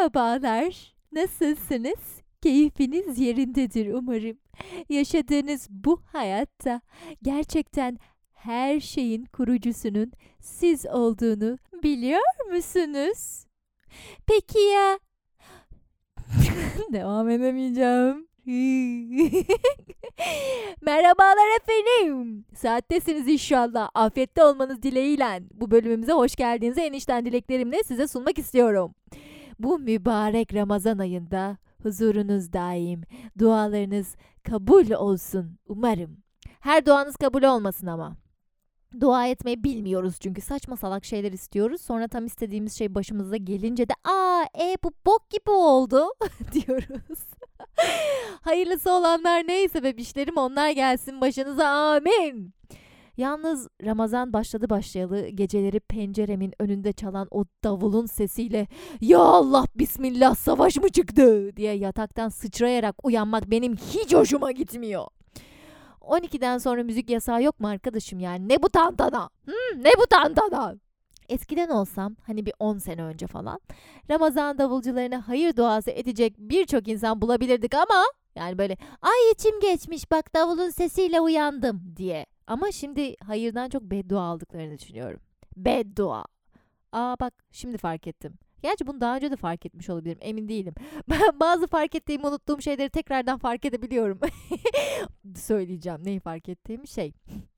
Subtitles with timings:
[0.00, 0.94] Merhabalar.
[1.12, 2.22] Nasılsınız?
[2.42, 4.38] Keyfiniz yerindedir umarım.
[4.88, 6.80] Yaşadığınız bu hayatta
[7.22, 7.98] gerçekten
[8.32, 12.20] her şeyin kurucusunun siz olduğunu biliyor
[12.52, 13.46] musunuz?
[14.26, 14.98] Peki ya
[16.92, 18.28] devam edemeyeceğim.
[20.82, 22.44] Merhabalar efendim.
[22.54, 23.90] Saattesiniz inşallah.
[23.94, 25.42] Afiyette olmanız dileğiyle.
[25.52, 26.78] Bu bölümümüze hoş geldiniz.
[26.78, 28.94] En içten dileklerimle size sunmak istiyorum.
[29.62, 33.02] Bu mübarek Ramazan ayında huzurunuz daim,
[33.38, 36.16] dualarınız kabul olsun umarım.
[36.60, 38.16] Her duanız kabul olmasın ama.
[39.00, 41.80] Dua etmeyi bilmiyoruz çünkü saçma salak şeyler istiyoruz.
[41.80, 46.04] Sonra tam istediğimiz şey başımıza gelince de aa e bu bok gibi oldu
[46.52, 47.18] diyoruz.
[48.40, 52.54] Hayırlısı olanlar neyse bebişlerim onlar gelsin başınıza amin.
[53.20, 58.66] Yalnız Ramazan başladı başlayalı geceleri penceremin önünde çalan o davulun sesiyle
[59.00, 65.06] ya Allah bismillah savaş mı çıktı diye yataktan sıçrayarak uyanmak benim hiç hoşuma gitmiyor.
[66.00, 69.30] 12'den sonra müzik yasağı yok mu arkadaşım yani ne bu tantana?
[69.44, 70.74] Hmm, ne bu tantana?
[71.28, 73.60] Eskiden olsam hani bir 10 sene önce falan
[74.10, 80.34] Ramazan davulcularına hayır duası edecek birçok insan bulabilirdik ama yani böyle ay içim geçmiş bak
[80.34, 82.26] davulun sesiyle uyandım diye.
[82.50, 85.20] Ama şimdi hayırdan çok beddua aldıklarını düşünüyorum.
[85.56, 86.24] Beddua.
[86.92, 88.34] Aa bak şimdi fark ettim.
[88.62, 90.18] Gerçi bunu daha önce de fark etmiş olabilirim.
[90.20, 90.74] Emin değilim.
[91.10, 94.20] Ben bazı fark ettiğimi unuttuğum şeyleri tekrardan fark edebiliyorum.
[95.36, 97.12] Söyleyeceğim neyi fark ettiğim şey.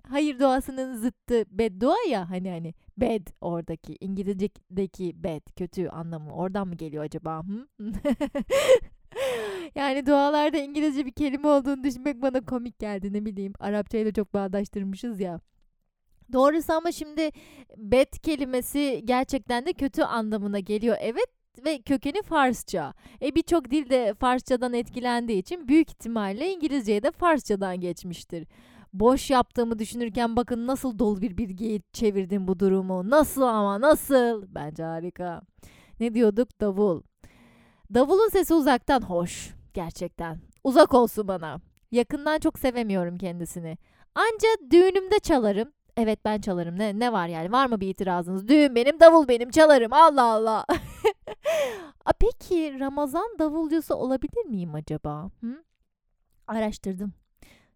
[0.08, 6.74] Hayır duasının zıttı beddua ya hani hani bad oradaki İngilizce'deki bad kötü anlamı oradan mı
[6.74, 7.42] geliyor acaba?
[9.74, 13.52] yani dualarda İngilizce bir kelime olduğunu düşünmek bana komik geldi ne bileyim.
[13.60, 15.40] Arapçayla çok bağdaştırmışız ya.
[16.32, 17.30] Doğrusu ama şimdi
[17.76, 20.96] bad kelimesi gerçekten de kötü anlamına geliyor.
[21.00, 21.26] Evet
[21.64, 22.94] ve kökeni Farsça.
[23.22, 28.46] E birçok dil de Farsçadan etkilendiği için büyük ihtimalle İngilizceye de Farsçadan geçmiştir.
[28.92, 33.10] Boş yaptığımı düşünürken bakın nasıl dolu bir bilgiye çevirdim bu durumu.
[33.10, 34.44] Nasıl ama nasıl?
[34.48, 35.42] Bence harika.
[36.00, 36.60] Ne diyorduk?
[36.60, 37.02] Davul.
[37.94, 39.61] Davulun sesi uzaktan hoş.
[39.74, 40.38] Gerçekten.
[40.64, 41.60] Uzak olsun bana.
[41.90, 43.78] Yakından çok sevemiyorum kendisini.
[44.14, 45.72] Anca düğünümde çalarım.
[45.96, 46.78] Evet ben çalarım.
[46.78, 47.52] Ne ne var yani?
[47.52, 48.48] Var mı bir itirazınız?
[48.48, 49.50] Düğün benim, davul benim.
[49.50, 49.92] Çalarım.
[49.92, 50.66] Allah Allah.
[52.04, 55.30] A, peki Ramazan davulcusu olabilir miyim acaba?
[55.40, 55.64] Hı?
[56.46, 57.12] Araştırdım.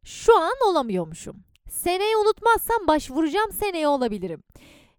[0.04, 1.36] Şu an olamıyormuşum.
[1.70, 4.42] Seneyi unutmazsam başvuracağım seneye olabilirim.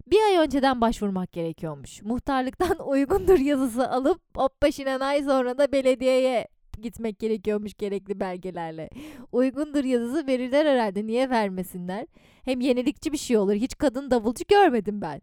[0.08, 2.02] Bir ay önceden başvurmak gerekiyormuş.
[2.02, 6.48] Muhtarlıktan uygundur yazısı alıp hop peşinen ay sonra da belediyeye
[6.82, 8.90] gitmek gerekiyormuş gerekli belgelerle.
[9.32, 11.08] Uygundur yazısı verirler herhalde.
[11.08, 12.08] Niye vermesinler?
[12.46, 13.54] Hem yenilikçi bir şey olur.
[13.54, 15.22] Hiç kadın davulcu görmedim ben.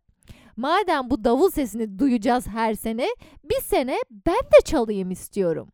[0.56, 3.06] Madem bu davul sesini duyacağız her sene,
[3.44, 5.68] bir sene ben de çalayım istiyorum.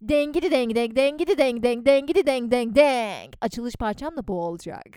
[0.00, 3.34] Dengidi deng deng dengidi deng deng dengidi deng deng deng.
[3.40, 4.86] Açılış parçam da bu olacak.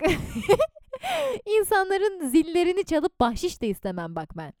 [1.58, 4.52] İnsanların zillerini çalıp bahşiş de istemem bak ben.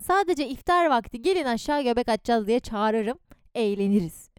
[0.00, 3.18] Sadece iftar vakti gelin aşağı göbek atacağız diye çağırırım.
[3.54, 4.30] Eğleniriz.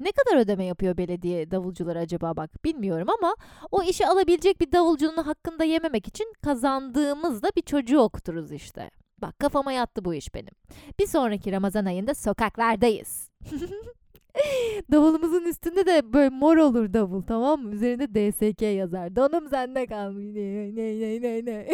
[0.00, 3.34] Ne kadar ödeme yapıyor belediye davulcular acaba bak bilmiyorum ama
[3.70, 8.90] o işi alabilecek bir davulcunun hakkında yememek için kazandığımızda bir çocuğu okuturuz işte.
[9.22, 10.54] Bak kafama yattı bu iş benim.
[11.00, 13.30] Bir sonraki Ramazan ayında sokaklardayız.
[14.92, 17.74] Davulumuzun üstünde de böyle mor olur davul tamam mı?
[17.74, 19.16] Üzerinde DSK yazar.
[19.16, 20.24] Donum sende kalmış.
[20.24, 21.68] Ne ne ne ne ne.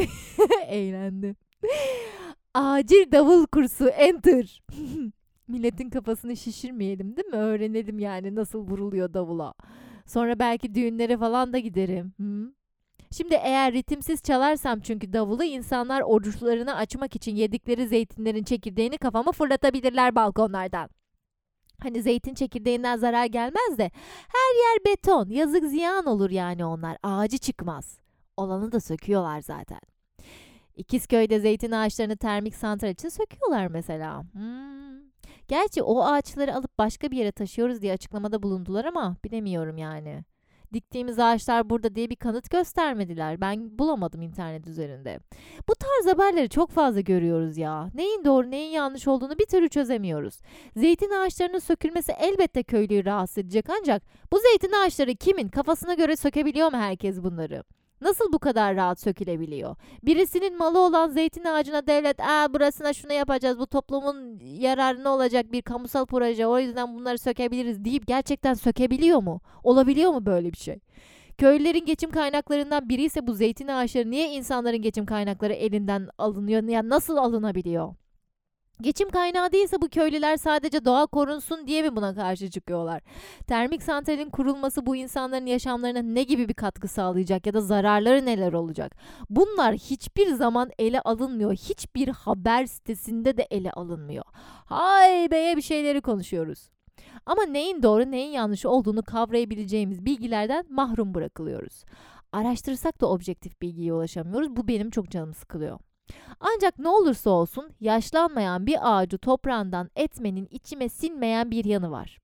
[0.68, 1.36] Eğlendim.
[2.54, 4.62] Acil davul kursu enter.
[5.48, 7.36] Milletin kafasını şişirmeyelim değil mi?
[7.36, 9.54] Öğrenelim yani nasıl vuruluyor davula.
[10.06, 12.12] Sonra belki düğünlere falan da giderim.
[12.20, 12.52] Hı?
[13.10, 20.14] Şimdi eğer ritimsiz çalarsam çünkü davulu insanlar oruçlarını açmak için yedikleri zeytinlerin çekirdeğini kafama fırlatabilirler
[20.14, 20.88] balkonlardan.
[21.82, 23.90] Hani zeytin çekirdeğinden zarar gelmez de
[24.28, 25.28] her yer beton.
[25.30, 26.98] Yazık ziyan olur yani onlar.
[27.02, 27.98] Ağacı çıkmaz.
[28.36, 29.80] Olanı da söküyorlar zaten.
[30.76, 34.22] İkizköy'de zeytin ağaçlarını termik santral için söküyorlar mesela.
[34.32, 34.93] Hmm.
[35.48, 40.24] Gerçi o ağaçları alıp başka bir yere taşıyoruz diye açıklamada bulundular ama bilemiyorum yani.
[40.72, 43.40] Diktiğimiz ağaçlar burada diye bir kanıt göstermediler.
[43.40, 45.18] Ben bulamadım internet üzerinde.
[45.68, 47.90] Bu tarz haberleri çok fazla görüyoruz ya.
[47.94, 50.40] Neyin doğru neyin yanlış olduğunu bir türlü çözemiyoruz.
[50.76, 54.02] Zeytin ağaçlarının sökülmesi elbette köylüyü rahatsız edecek ancak
[54.32, 57.64] bu zeytin ağaçları kimin kafasına göre sökebiliyor mu herkes bunları?
[58.04, 59.76] Nasıl bu kadar rahat sökülebiliyor?
[60.02, 63.58] Birisinin malı olan zeytin ağacına devlet, "Aa burasına şunu yapacağız.
[63.58, 66.46] Bu toplumun yararına olacak bir kamusal proje.
[66.46, 69.40] O yüzden bunları sökebiliriz." deyip gerçekten sökebiliyor mu?
[69.62, 70.78] Olabiliyor mu böyle bir şey?
[71.38, 76.62] Köylülerin geçim kaynaklarından biri ise bu zeytin ağaçları niye insanların geçim kaynakları elinden alınıyor?
[76.62, 77.94] Ya nasıl alınabiliyor?
[78.80, 83.02] Geçim kaynağı değilse bu köylüler sadece doğa korunsun diye mi buna karşı çıkıyorlar?
[83.46, 88.52] Termik santralin kurulması bu insanların yaşamlarına ne gibi bir katkı sağlayacak ya da zararları neler
[88.52, 88.96] olacak?
[89.30, 91.52] Bunlar hiçbir zaman ele alınmıyor.
[91.52, 94.24] Hiçbir haber sitesinde de ele alınmıyor.
[94.66, 96.70] Hay beye bir şeyleri konuşuyoruz.
[97.26, 101.84] Ama neyin doğru neyin yanlış olduğunu kavrayabileceğimiz bilgilerden mahrum bırakılıyoruz.
[102.32, 104.56] Araştırsak da objektif bilgiye ulaşamıyoruz.
[104.56, 105.78] Bu benim çok canımı sıkılıyor.
[106.40, 112.18] Ancak ne olursa olsun yaşlanmayan bir ağacı toprağından etmenin içime sinmeyen bir yanı var.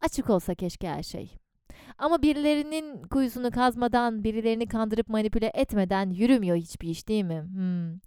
[0.00, 1.36] Açık olsa keşke her şey.
[1.98, 7.42] Ama birilerinin kuyusunu kazmadan, birilerini kandırıp manipüle etmeden yürümüyor hiçbir iş değil mi?
[7.52, 7.98] Hmm.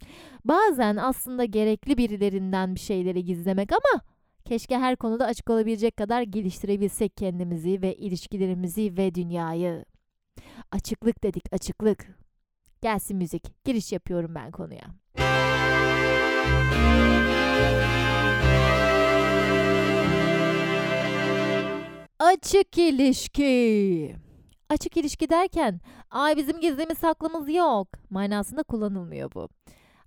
[0.44, 4.02] Bazen aslında gerekli birilerinden bir şeyleri gizlemek ama
[4.44, 9.84] keşke her konuda açık olabilecek kadar geliştirebilsek kendimizi ve ilişkilerimizi ve dünyayı.
[10.72, 12.06] Açıklık dedik, açıklık.
[12.82, 13.64] Gelsin müzik.
[13.64, 14.99] Giriş yapıyorum ben konuya.
[22.18, 24.16] Açık ilişki.
[24.68, 25.80] Açık ilişki derken,
[26.10, 29.48] ay bizim gizlimiz saklımız yok manasında kullanılmıyor bu.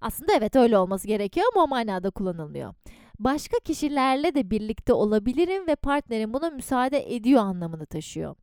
[0.02, 2.74] Aslında evet öyle olması gerekiyor ama o manada kullanılmıyor.
[3.20, 8.36] Başka kişilerle de birlikte olabilirim ve partnerim buna müsaade ediyor anlamını taşıyor.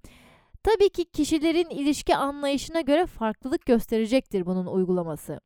[0.63, 5.41] Tabii ki kişilerin ilişki anlayışına göre farklılık gösterecektir bunun uygulaması.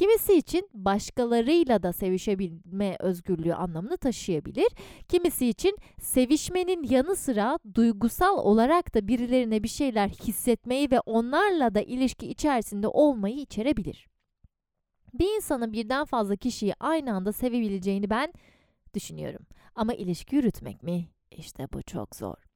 [0.00, 4.68] Kimisi için başkalarıyla da sevişebilme özgürlüğü anlamını taşıyabilir.
[5.08, 11.80] Kimisi için sevişmenin yanı sıra duygusal olarak da birilerine bir şeyler hissetmeyi ve onlarla da
[11.80, 14.08] ilişki içerisinde olmayı içerebilir.
[15.14, 18.32] Bir insanın birden fazla kişiyi aynı anda sevebileceğini ben
[18.94, 19.46] düşünüyorum.
[19.74, 21.08] Ama ilişki yürütmek mi?
[21.30, 22.49] İşte bu çok zor.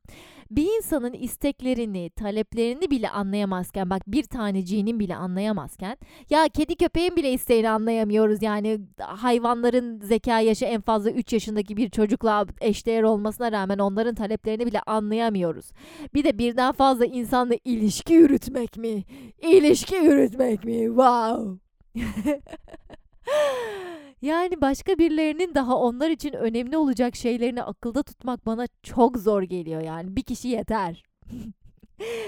[0.50, 5.96] Bir insanın isteklerini, taleplerini bile anlayamazken, bak bir taneciğinin bile anlayamazken,
[6.30, 11.90] ya kedi köpeğin bile isteğini anlayamıyoruz yani hayvanların zeka yaşı en fazla 3 yaşındaki bir
[11.90, 15.70] çocukla eşdeğer olmasına rağmen onların taleplerini bile anlayamıyoruz.
[16.14, 19.04] Bir de birden fazla insanla ilişki yürütmek mi?
[19.42, 20.86] İlişki yürütmek mi?
[20.86, 21.58] Wow!
[24.24, 29.80] Yani başka birilerinin daha onlar için önemli olacak şeylerini akılda tutmak bana çok zor geliyor
[29.80, 30.16] yani.
[30.16, 31.02] Bir kişi yeter.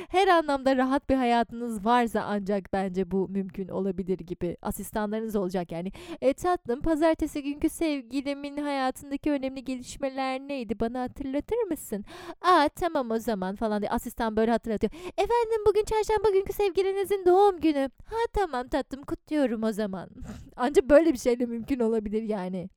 [0.09, 4.57] Her anlamda rahat bir hayatınız varsa ancak bence bu mümkün olabilir gibi.
[4.63, 5.93] Asistanlarınız olacak yani.
[6.21, 12.05] E tatlım pazartesi günkü sevgilimin hayatındaki önemli gelişmeler neydi bana hatırlatır mısın?
[12.41, 14.93] Aa tamam o zaman falan diye asistan böyle hatırlatıyor.
[15.17, 17.91] Efendim bugün çarşamba günkü sevgilinizin doğum günü.
[18.05, 20.09] Ha tamam tatlım kutluyorum o zaman.
[20.57, 22.69] ancak böyle bir şey de mümkün olabilir yani.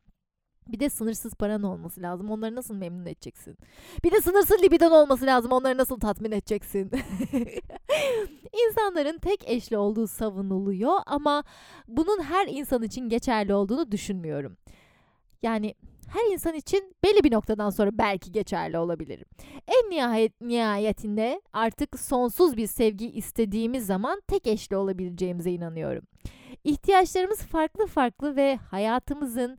[0.69, 2.31] Bir de sınırsız paran olması lazım.
[2.31, 3.57] Onları nasıl memnun edeceksin?
[4.03, 5.51] Bir de sınırsız libidon olması lazım.
[5.51, 6.91] Onları nasıl tatmin edeceksin?
[8.67, 11.43] İnsanların tek eşli olduğu savunuluyor ama
[11.87, 14.57] bunun her insan için geçerli olduğunu düşünmüyorum.
[15.41, 15.75] Yani
[16.07, 19.23] her insan için belli bir noktadan sonra belki geçerli olabilir.
[19.67, 26.03] En nihayet, nihayetinde artık sonsuz bir sevgi istediğimiz zaman tek eşli olabileceğimize inanıyorum.
[26.63, 29.57] İhtiyaçlarımız farklı farklı ve hayatımızın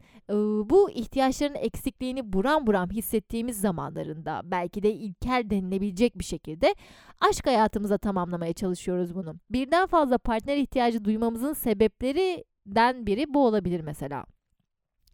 [0.71, 6.75] bu ihtiyaçların eksikliğini buram buram hissettiğimiz zamanlarında belki de ilkel denilebilecek bir şekilde
[7.21, 9.35] aşk hayatımıza tamamlamaya çalışıyoruz bunu.
[9.51, 14.25] Birden fazla partner ihtiyacı duymamızın sebeplerinden biri bu olabilir mesela.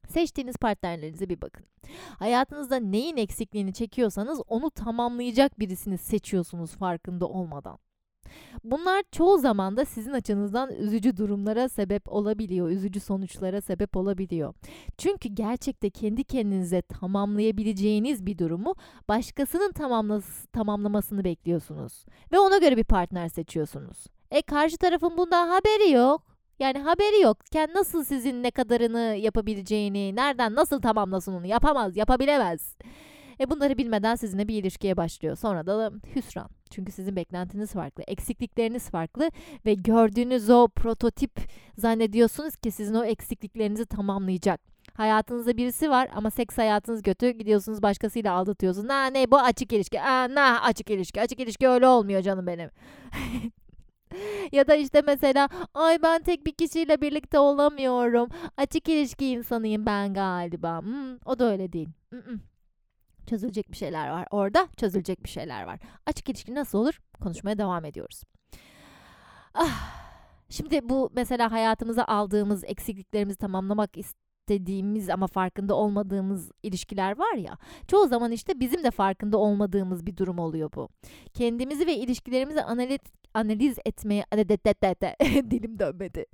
[0.09, 1.67] Seçtiğiniz partnerlerinize bir bakın.
[2.19, 7.79] Hayatınızda neyin eksikliğini çekiyorsanız onu tamamlayacak birisini seçiyorsunuz farkında olmadan.
[8.65, 14.55] Bunlar çoğu zaman da sizin açınızdan üzücü durumlara sebep olabiliyor, üzücü sonuçlara sebep olabiliyor.
[14.99, 18.75] Çünkü gerçekte kendi kendinize tamamlayabileceğiniz bir durumu
[19.09, 19.73] başkasının
[20.53, 24.07] tamamlamasını bekliyorsunuz ve ona göre bir partner seçiyorsunuz.
[24.31, 26.23] E karşı tarafın bundan haberi yok.
[26.59, 27.39] Yani haberi yok.
[27.53, 32.77] Kendi nasıl sizin ne kadarını yapabileceğini, nereden nasıl tamamlasın onu yapamaz, yapabilemez.
[33.41, 35.37] E bunları bilmeden sizinle bir ilişkiye başlıyor.
[35.37, 36.49] Sonra da hüsran.
[36.71, 39.31] Çünkü sizin beklentiniz farklı, eksiklikleriniz farklı
[39.67, 41.33] ve gördüğünüz o prototip
[41.79, 44.61] zannediyorsunuz ki sizin o eksikliklerinizi tamamlayacak.
[44.95, 47.31] Hayatınızda birisi var ama seks hayatınız kötü.
[47.31, 48.87] Gidiyorsunuz başkasıyla aldatıyorsunuz.
[48.87, 50.01] Na ne bu açık ilişki.
[50.01, 51.21] Aa, na açık ilişki.
[51.21, 52.71] Açık ilişki öyle olmuyor canım benim.
[54.53, 58.29] ya da işte mesela ay ben tek bir kişiyle birlikte olamıyorum.
[58.57, 60.81] Açık ilişki insanıyım ben galiba.
[60.81, 61.89] Hmm, o da öyle değil.
[62.13, 62.41] Mm-mm.
[63.27, 64.69] Çözülecek bir şeyler var orada.
[64.77, 65.81] Çözülecek bir şeyler var.
[66.07, 67.01] Açık ilişki nasıl olur?
[67.21, 68.23] Konuşmaya devam ediyoruz.
[69.55, 69.95] Ah,
[70.49, 73.97] şimdi bu mesela hayatımıza aldığımız eksikliklerimizi tamamlamak
[74.47, 77.59] istediğimiz ama farkında olmadığımız ilişkiler var ya.
[77.89, 80.89] Çoğu zaman işte bizim de farkında olmadığımız bir durum oluyor bu.
[81.35, 82.99] Kendimizi ve ilişkilerimizi analiz
[83.35, 84.25] analiz etmeye
[85.51, 86.27] dilim dönmedi.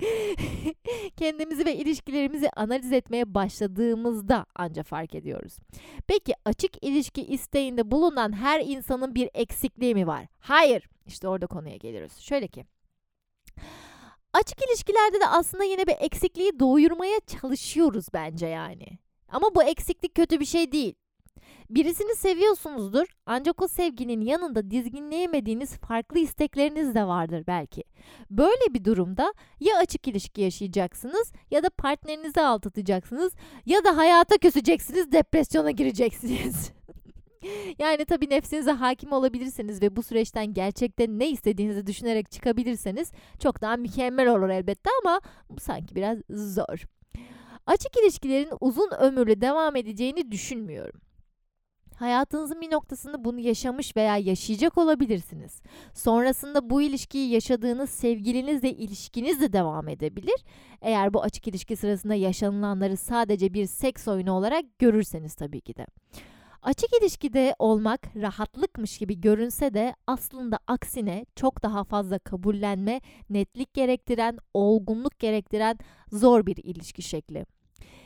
[1.16, 5.56] Kendimizi ve ilişkilerimizi analiz etmeye başladığımızda ancak fark ediyoruz.
[6.06, 10.26] Peki açık ilişki isteğinde bulunan her insanın bir eksikliği mi var?
[10.38, 10.88] Hayır.
[11.06, 12.18] İşte orada konuya geliyoruz.
[12.18, 12.64] Şöyle ki
[14.32, 18.86] Açık ilişkilerde de aslında yine bir eksikliği doyurmaya çalışıyoruz bence yani.
[19.28, 20.94] Ama bu eksiklik kötü bir şey değil.
[21.70, 27.84] Birisini seviyorsunuzdur ancak o sevginin yanında dizginleyemediğiniz farklı istekleriniz de vardır belki.
[28.30, 33.32] Böyle bir durumda ya açık ilişki yaşayacaksınız ya da partnerinizi altatacaksınız
[33.66, 36.70] ya da hayata küseceksiniz, depresyona gireceksiniz.
[37.78, 43.76] yani tabii nefsinize hakim olabilirsiniz ve bu süreçten gerçekten ne istediğinizi düşünerek çıkabilirseniz çok daha
[43.76, 45.20] mükemmel olur elbette ama
[45.50, 46.84] bu sanki biraz zor.
[47.66, 51.00] Açık ilişkilerin uzun ömürlü devam edeceğini düşünmüyorum.
[52.02, 55.60] Hayatınızın bir noktasında bunu yaşamış veya yaşayacak olabilirsiniz.
[55.94, 60.44] Sonrasında bu ilişkiyi yaşadığınız sevgilinizle ilişkiniz de devam edebilir.
[60.80, 65.86] Eğer bu açık ilişki sırasında yaşanılanları sadece bir seks oyunu olarak görürseniz tabii ki de.
[66.62, 73.00] Açık ilişkide olmak rahatlıkmış gibi görünse de aslında aksine çok daha fazla kabullenme,
[73.30, 75.78] netlik gerektiren, olgunluk gerektiren
[76.12, 77.46] zor bir ilişki şekli.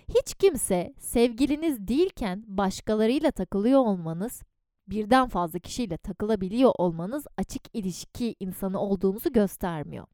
[0.08, 4.42] Hiç kimse sevgiliniz değilken başkalarıyla takılıyor olmanız,
[4.88, 10.06] birden fazla kişiyle takılabiliyor olmanız açık ilişki insanı olduğunuzu göstermiyor.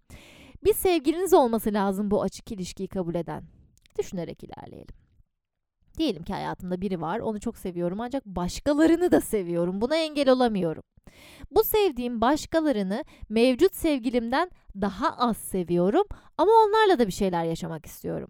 [0.65, 3.45] Bir sevgiliniz olması lazım bu açık ilişkiyi kabul eden.
[3.99, 5.02] Düşünerek ilerleyelim.
[5.99, 9.81] Diyelim ki hayatımda biri var, onu çok seviyorum ancak başkalarını da seviyorum.
[9.81, 10.83] Buna engel olamıyorum.
[11.51, 16.05] Bu sevdiğim başkalarını mevcut sevgilimden daha az seviyorum
[16.39, 18.29] ama onlarla da bir şeyler yaşamak istiyorum.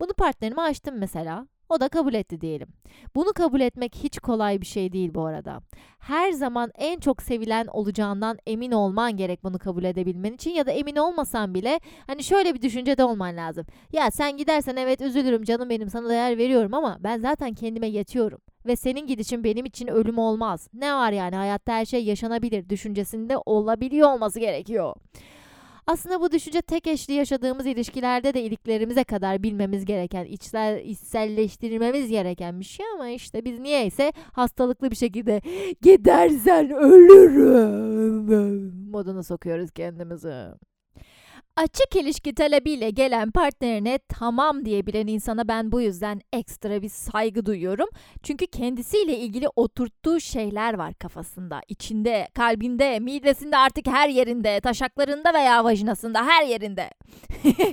[0.00, 1.46] Bunu partnerime açtım mesela.
[1.68, 2.68] O da kabul etti diyelim.
[3.14, 5.60] Bunu kabul etmek hiç kolay bir şey değil bu arada.
[5.98, 10.70] Her zaman en çok sevilen olacağından emin olman gerek bunu kabul edebilmen için ya da
[10.70, 13.66] emin olmasan bile hani şöyle bir düşüncede olman lazım.
[13.92, 18.38] Ya sen gidersen evet üzülürüm canım benim sana değer veriyorum ama ben zaten kendime yetiyorum
[18.66, 20.68] ve senin gidişin benim için ölüm olmaz.
[20.74, 24.94] Ne var yani hayatta her şey yaşanabilir düşüncesinde olabiliyor olması gerekiyor.
[25.86, 32.60] Aslında bu düşünce tek eşli yaşadığımız ilişkilerde de iliklerimize kadar bilmemiz gereken, içsel, içselleştirmemiz gereken
[32.60, 35.40] bir şey ama işte biz niyeyse hastalıklı bir şekilde
[35.82, 40.44] gidersen ölürüm moduna sokuyoruz kendimizi.
[41.58, 47.88] Açık ilişki talebiyle gelen partnerine tamam diyebilen insana ben bu yüzden ekstra bir saygı duyuyorum.
[48.22, 55.64] Çünkü kendisiyle ilgili oturttuğu şeyler var kafasında, içinde, kalbinde, midesinde artık her yerinde, taşaklarında veya
[55.64, 56.90] vajinasında her yerinde.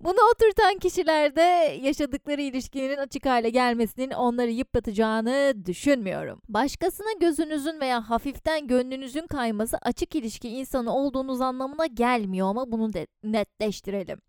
[0.00, 1.40] Bunu oturtan kişilerde
[1.82, 6.40] yaşadıkları ilişkinin açık hale gelmesinin onları yıpratacağını düşünmüyorum.
[6.48, 13.06] Başkasına gözünüzün veya hafiften gönlünüzün kayması açık ilişki insanı olduğunuz anlamına gelmiyor ama bunun de
[13.24, 14.20] netleştirelim.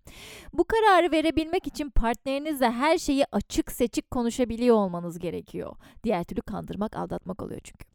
[0.53, 5.75] Bu kararı verebilmek için partnerinizle her şeyi açık seçik konuşabiliyor olmanız gerekiyor.
[6.03, 7.85] Diğer türlü kandırmak, aldatmak oluyor çünkü.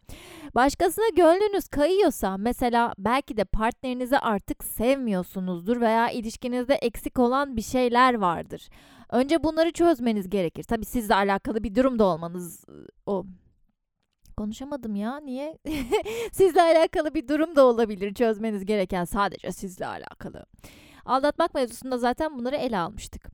[0.54, 8.14] Başkasına gönlünüz kayıyorsa mesela belki de partnerinizi artık sevmiyorsunuzdur veya ilişkinizde eksik olan bir şeyler
[8.14, 8.68] vardır.
[9.10, 10.62] Önce bunları çözmeniz gerekir.
[10.62, 12.64] Tabii sizle alakalı bir durum da olmanız
[13.06, 13.24] o
[14.36, 15.16] Konuşamadım ya.
[15.20, 15.58] Niye?
[16.32, 18.14] sizle alakalı bir durum da olabilir.
[18.14, 20.46] Çözmeniz gereken sadece sizle alakalı.
[21.04, 23.26] Aldatmak mevzusunda zaten bunları ele almıştık.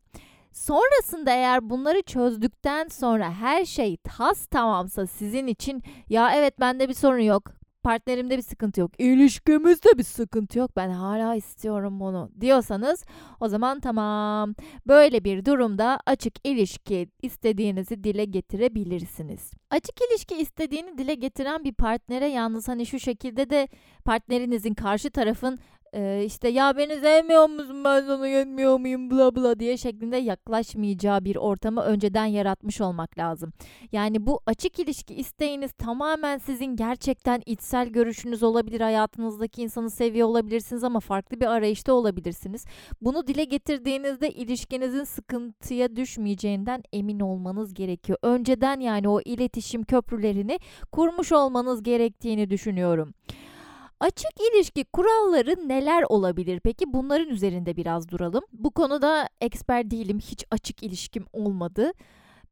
[0.53, 6.95] Sonrasında eğer bunları çözdükten sonra her şey tas tamamsa sizin için ya evet bende bir
[6.95, 7.58] sorun yok
[7.89, 8.91] partnerimde bir sıkıntı yok.
[8.99, 10.71] İlişkimizde bir sıkıntı yok.
[10.77, 13.05] Ben hala istiyorum bunu diyorsanız
[13.41, 14.55] o zaman tamam.
[14.87, 19.51] Böyle bir durumda açık ilişki istediğinizi dile getirebilirsiniz.
[19.71, 23.69] Açık ilişki istediğini dile getiren bir partnere yalnız hani şu şekilde de
[24.05, 25.59] partnerinizin karşı tarafın
[25.93, 31.25] e, işte ya beni sevmiyor musun ben sana yetmiyor muyum bla bla diye şeklinde yaklaşmayacağı
[31.25, 33.53] bir ortamı önceden yaratmış olmak lazım.
[33.93, 38.81] Yani bu açık ilişki isteğiniz tamamen sizin gerçekten içsel görüşünüz olabilir.
[38.81, 42.65] Hayatınızdaki insanı seviyor olabilirsiniz ama farklı bir arayışta olabilirsiniz.
[43.01, 48.19] Bunu dile getirdiğinizde ilişkinizin sıkıntıya düşmeyeceğinden emin olmanız gerekiyor.
[48.23, 50.59] Önceden yani o iletişim köprülerini
[50.93, 53.15] kurmuş olmanız gerektiğini düşünüyorum.
[54.01, 56.93] Açık ilişki kuralları neler olabilir peki?
[56.93, 58.43] Bunların üzerinde biraz duralım.
[58.53, 60.19] Bu konuda eksper değilim.
[60.19, 61.93] Hiç açık ilişkim olmadı.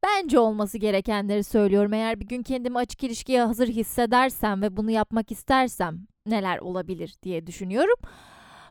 [0.03, 1.93] Bence olması gerekenleri söylüyorum.
[1.93, 7.47] Eğer bir gün kendimi açık ilişkiye hazır hissedersem ve bunu yapmak istersem neler olabilir diye
[7.47, 7.95] düşünüyorum.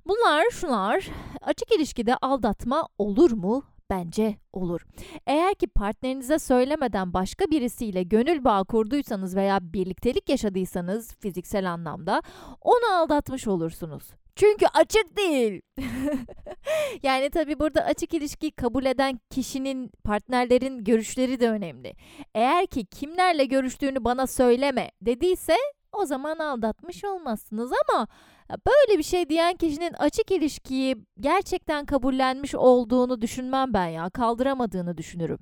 [0.06, 1.09] Bunlar şunlar.
[1.42, 3.62] Açık ilişkide aldatma olur mu?
[3.90, 4.87] Bence olur.
[5.26, 12.23] Eğer ki partnerinize söylemeden başka birisiyle gönül bağı kurduysanız veya birliktelik yaşadıysanız fiziksel anlamda
[12.61, 14.11] onu aldatmış olursunuz.
[14.37, 15.62] Çünkü açık değil.
[17.02, 21.95] yani tabii burada açık ilişkiyi kabul eden kişinin, partnerlerin görüşleri de önemli.
[22.35, 25.57] Eğer ki kimlerle görüştüğünü bana söyleme dediyse
[25.93, 28.09] o zaman aldatmış olmazsınız ama
[28.50, 34.11] böyle bir şey diyen kişinin açık ilişkiyi gerçekten kabullenmiş olduğunu düşünmem ben ya.
[34.11, 35.38] Kaldıramadığını düşünürüm.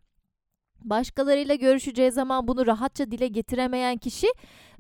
[0.80, 4.26] Başkalarıyla görüşeceği zaman bunu rahatça dile getiremeyen kişi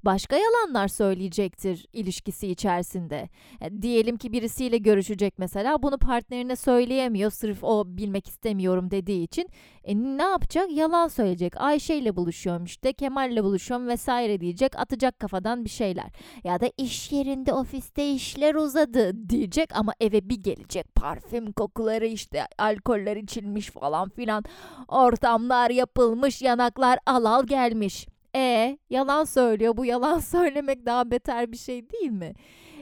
[0.04, 3.28] başka yalanlar söyleyecektir ilişkisi içerisinde.
[3.60, 9.48] E, diyelim ki birisiyle görüşecek mesela bunu partnerine söyleyemiyor sırf o bilmek istemiyorum dediği için.
[9.84, 10.70] E ne yapacak?
[10.70, 11.60] Yalan söyleyecek.
[11.60, 14.78] Ayşe ile buluşuyorum işte Kemal ile buluşuyorum vesaire diyecek.
[14.78, 16.06] Atacak kafadan bir şeyler.
[16.44, 20.94] Ya da iş yerinde ofiste işler uzadı diyecek ama eve bir gelecek.
[20.94, 24.44] Parfüm kokuları işte alkoller içilmiş falan filan.
[24.88, 28.06] Ortamlar yapılmış yanaklar al al gelmiş.
[28.36, 29.76] E yalan söylüyor.
[29.76, 32.32] Bu yalan söylemek daha beter bir şey değil mi?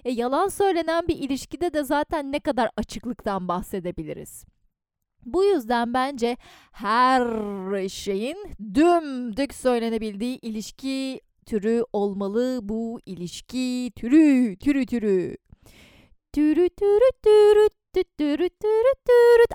[0.04, 4.44] E, yalan söylenen bir ilişkide de zaten ne kadar açıklıktan bahsedebiliriz.
[5.24, 6.36] Bu yüzden bence
[6.72, 8.36] her şeyin
[8.74, 15.36] dümdük söylenebildiği ilişki türü olmalı bu ilişki türü türü türü.
[16.32, 17.68] Türü türü türü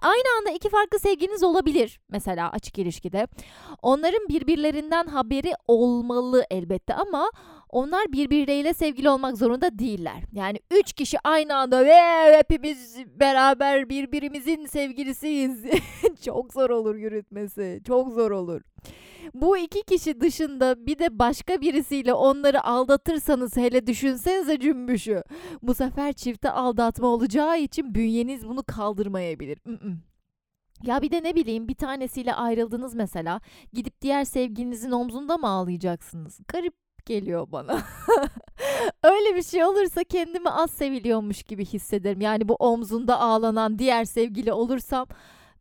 [0.01, 3.27] Aynı anda iki farklı sevginiz olabilir mesela açık ilişkide.
[3.81, 7.31] Onların birbirlerinden haberi olmalı elbette ama
[7.69, 10.23] onlar birbirleriyle sevgili olmak zorunda değiller.
[10.31, 11.95] Yani üç kişi aynı anda ve
[12.37, 15.65] hepimiz beraber birbirimizin sevgilisiyiz.
[16.25, 17.81] çok zor olur yürütmesi.
[17.87, 18.61] Çok zor olur.
[19.33, 25.23] Bu iki kişi dışında bir de başka birisiyle onları aldatırsanız hele düşünsenize cümbüşü.
[25.61, 29.59] Bu sefer çifte aldatma olacağı için bünyeniz bunu kaldırmayabilir.
[30.83, 33.41] Ya bir de ne bileyim bir tanesiyle ayrıldınız mesela.
[33.73, 36.39] Gidip diğer sevgilinizin omzunda mı ağlayacaksınız?
[36.47, 36.73] Garip
[37.07, 37.81] geliyor bana.
[39.03, 42.21] Öyle bir şey olursa kendimi az seviliyormuş gibi hissederim.
[42.21, 45.07] Yani bu omzunda ağlanan diğer sevgili olursam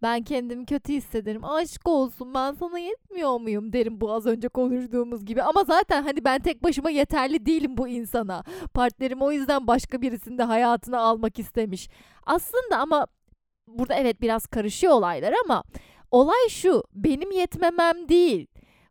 [0.03, 1.45] ben kendimi kötü hissederim.
[1.45, 5.43] Aşk olsun ben sana yetmiyor muyum derim bu az önce konuştuğumuz gibi.
[5.43, 8.45] Ama zaten hani ben tek başıma yeterli değilim bu insana.
[8.75, 11.89] Partnerim o yüzden başka birisini de hayatına almak istemiş.
[12.26, 13.06] Aslında ama
[13.67, 15.63] burada evet biraz karışıyor olaylar ama
[16.11, 18.47] olay şu benim yetmemem değil.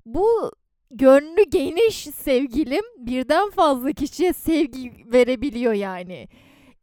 [0.05, 0.51] Bu
[0.91, 6.27] gönlü geniş sevgilim birden fazla kişiye sevgi verebiliyor yani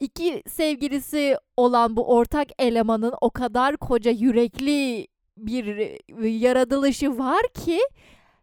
[0.03, 7.81] iki sevgilisi olan bu ortak elemanın o kadar koca yürekli bir yaratılışı var ki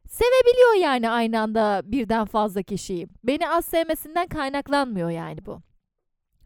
[0.08, 3.08] sevebiliyor yani aynı anda birden fazla kişiyi.
[3.24, 5.62] Beni az sevmesinden kaynaklanmıyor yani bu.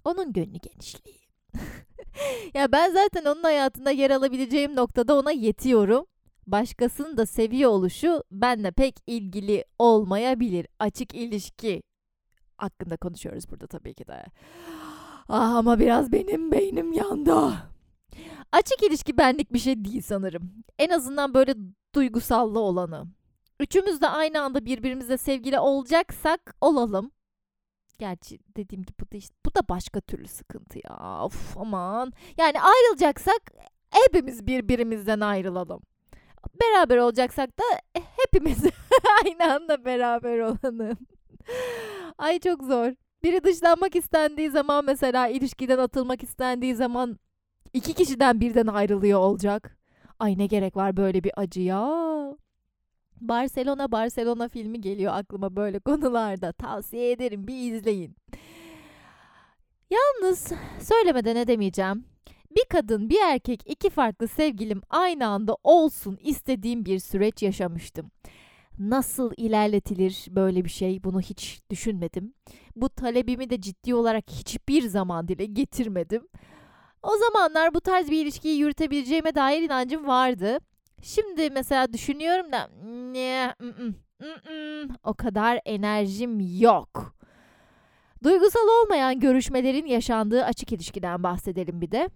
[0.06, 1.20] Onun gönlü genişliği.
[2.54, 6.06] ya ben zaten onun hayatında yer alabileceğim noktada ona yetiyorum.
[6.48, 10.68] Başkasını da seviyor oluşu benle pek ilgili olmayabilir.
[10.80, 11.84] Açık ilişki
[12.58, 14.26] hakkında konuşuyoruz burada tabii ki de.
[15.30, 17.54] Ah ama biraz benim beynim yandı.
[18.52, 20.64] Açık ilişki benlik bir şey değil sanırım.
[20.80, 21.56] En azından böyle
[21.96, 23.06] duygusallı olanı.
[23.60, 27.12] Üçümüz de aynı anda birbirimizle sevgili olacaksak olalım.
[28.00, 31.20] Gerçi dediğim gibi bu da, işte, bu da başka türlü sıkıntı ya.
[31.24, 32.14] Of aman.
[32.38, 33.52] Yani ayrılacaksak
[33.90, 35.82] hepimiz birbirimizden ayrılalım.
[36.62, 38.64] Beraber olacaksak da hepimiz
[39.26, 40.98] aynı anda beraber olalım.
[42.18, 42.92] Ay çok zor.
[43.24, 47.20] Biri dışlanmak istendiği zaman mesela ilişkiden atılmak istendiği zaman
[47.74, 49.78] iki kişiden birden ayrılıyor olacak.
[50.20, 52.04] Ay ne gerek var böyle bir acıya.
[53.22, 56.52] Barcelona Barcelona filmi geliyor aklıma böyle konularda.
[56.52, 58.16] Tavsiye ederim bir izleyin.
[59.90, 60.52] Yalnız
[60.82, 62.13] söylemeden edemeyeceğim.
[62.56, 68.12] Bir kadın bir erkek iki farklı sevgilim aynı anda olsun istediğim bir süreç yaşamıştım.
[68.80, 72.34] Nasıl ilerletilir böyle bir şey bunu hiç düşünmedim.
[72.76, 76.28] Bu talebimi de ciddi olarak hiçbir zaman dile getirmedim.
[77.04, 80.60] O zamanlar bu tarz bir ilişkiyi yürütebileceğime dair inancım vardı.
[81.02, 82.70] Şimdi mesela düşünüyorum da
[83.12, 83.56] ne
[85.04, 87.16] o kadar enerjim yok.
[88.24, 92.10] Duygusal olmayan görüşmelerin yaşandığı açık ilişkiden bahsedelim bir de.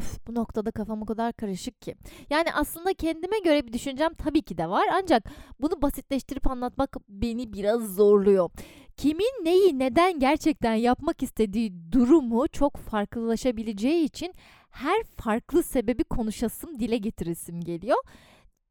[0.00, 1.94] Üf, bu noktada kafam o kadar karışık ki.
[2.30, 5.24] Yani aslında kendime göre bir düşüncem tabii ki de var ancak
[5.60, 8.50] bunu basitleştirip anlatmak beni biraz zorluyor.
[8.96, 14.34] Kimin neyi neden gerçekten yapmak istediği durumu çok farklılaşabileceği için
[14.70, 17.98] her farklı sebebi konuşasım dile getirisim geliyor.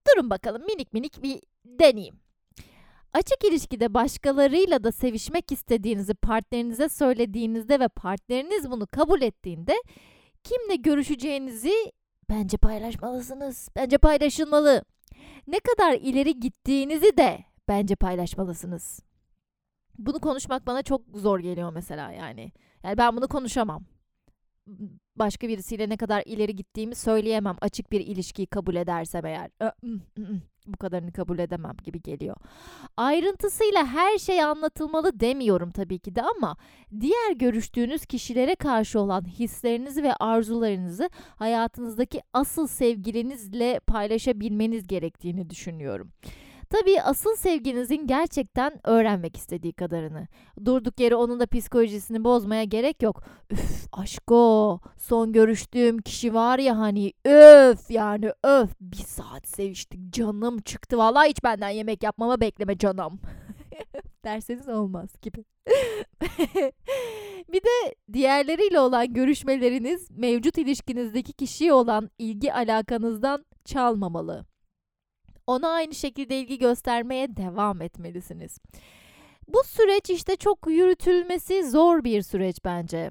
[0.07, 2.15] Durun bakalım minik minik bir deneyeyim.
[3.13, 9.73] Açık ilişkide başkalarıyla da sevişmek istediğinizi partnerinize söylediğinizde ve partneriniz bunu kabul ettiğinde
[10.43, 11.91] kimle görüşeceğinizi
[12.31, 13.69] Bence paylaşmalısınız.
[13.75, 14.83] Bence paylaşılmalı.
[15.47, 18.99] Ne kadar ileri gittiğinizi de bence paylaşmalısınız.
[19.97, 22.51] Bunu konuşmak bana çok zor geliyor mesela yani.
[22.83, 23.85] Yani ben bunu konuşamam.
[25.15, 27.57] Başka birisiyle ne kadar ileri gittiğimi söyleyemem.
[27.61, 29.51] Açık bir ilişkiyi kabul edersem eğer.
[30.67, 32.35] Bu kadarını kabul edemem gibi geliyor.
[32.97, 36.57] Ayrıntısıyla her şey anlatılmalı demiyorum tabii ki de ama
[36.99, 46.11] diğer görüştüğünüz kişilere karşı olan hislerinizi ve arzularınızı hayatınızdaki asıl sevgilinizle paylaşabilmeniz gerektiğini düşünüyorum.
[46.71, 50.27] Tabii asıl sevginizin gerçekten öğrenmek istediği kadarını.
[50.65, 53.23] Durduk yere onun da psikolojisini bozmaya gerek yok.
[53.51, 60.61] Üf aşko son görüştüğüm kişi var ya hani öf yani öf bir saat seviştik canım
[60.61, 60.97] çıktı.
[60.97, 63.19] Vallahi hiç benden yemek yapmama bekleme canım.
[64.25, 65.45] derseniz olmaz gibi.
[67.53, 74.50] bir de diğerleriyle olan görüşmeleriniz mevcut ilişkinizdeki kişiye olan ilgi alakanızdan çalmamalı.
[75.47, 78.57] Ona aynı şekilde ilgi göstermeye devam etmelisiniz.
[79.47, 83.09] Bu süreç işte çok yürütülmesi zor bir süreç bence.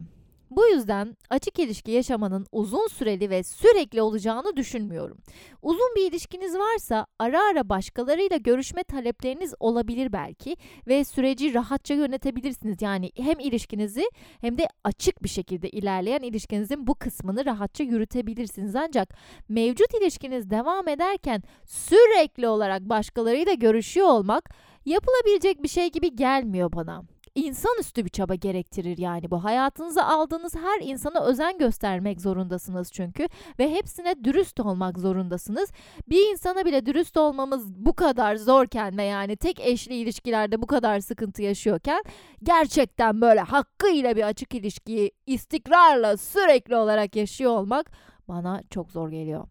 [0.50, 5.18] Bu yüzden açık ilişki yaşamanın uzun süreli ve sürekli olacağını düşünmüyorum.
[5.62, 12.82] Uzun bir ilişkiniz varsa ara ara başkalarıyla görüşme talepleriniz olabilir belki ve süreci rahatça yönetebilirsiniz.
[12.82, 14.10] Yani hem ilişkinizi
[14.40, 18.76] hem de açık bir şekilde ilerleyen ilişkinizin bu kısmını rahatça yürütebilirsiniz.
[18.76, 19.14] Ancak
[19.48, 24.50] mevcut ilişkiniz devam ederken sürekli olarak başkalarıyla görüşüyor olmak
[24.84, 27.02] yapılabilecek bir şey gibi gelmiyor bana
[27.34, 29.44] insanüstü bir çaba gerektirir yani bu.
[29.44, 35.70] Hayatınıza aldığınız her insana özen göstermek zorundasınız çünkü ve hepsine dürüst olmak zorundasınız.
[36.08, 41.00] Bir insana bile dürüst olmamız bu kadar zorken ve yani tek eşli ilişkilerde bu kadar
[41.00, 42.02] sıkıntı yaşıyorken
[42.42, 47.90] gerçekten böyle hakkıyla bir açık ilişkiyi istikrarla sürekli olarak yaşıyor olmak
[48.28, 49.48] bana çok zor geliyor.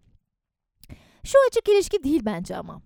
[1.24, 2.82] Şu açık ilişki değil bence ama.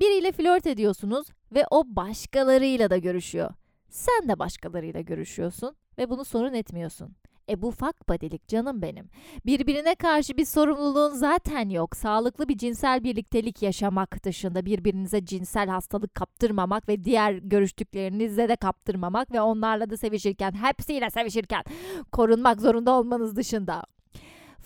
[0.00, 3.50] Biriyle flört ediyorsunuz ve o başkalarıyla da görüşüyor.
[3.88, 7.16] Sen de başkalarıyla görüşüyorsun ve bunu sorun etmiyorsun.
[7.48, 9.08] E bu fuck body'lik canım benim.
[9.46, 11.96] Birbirine karşı bir sorumluluğun zaten yok.
[11.96, 19.32] Sağlıklı bir cinsel birliktelik yaşamak dışında birbirinize cinsel hastalık kaptırmamak ve diğer görüştüklerinize de kaptırmamak
[19.32, 21.64] ve onlarla da sevişirken, hepsiyle sevişirken
[22.12, 23.82] korunmak zorunda olmanız dışında.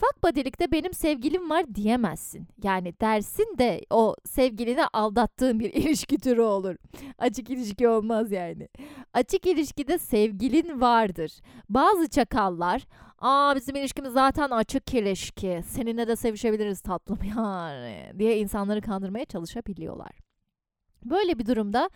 [0.03, 2.49] Fuck body'likte benim sevgilim var diyemezsin.
[2.63, 6.77] Yani dersin de o sevgilini aldattığın bir ilişki türü olur.
[7.19, 8.69] Açık ilişki olmaz yani.
[9.15, 11.33] Açık ilişkide sevgilin vardır.
[11.69, 12.83] Bazı çakallar
[13.19, 15.63] Aa bizim ilişkimiz zaten açık ilişki.
[15.67, 20.13] Seninle de sevişebiliriz tatlım yani diye insanları kandırmaya çalışabiliyorlar.
[21.05, 21.91] Böyle bir durumda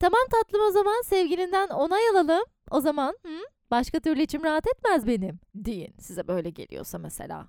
[0.00, 2.44] tamam tatlım o zaman sevgilinden onay alalım.
[2.70, 3.38] O zaman hı,
[3.74, 7.48] Başka türlü içim rahat etmez benim deyin size böyle geliyorsa mesela.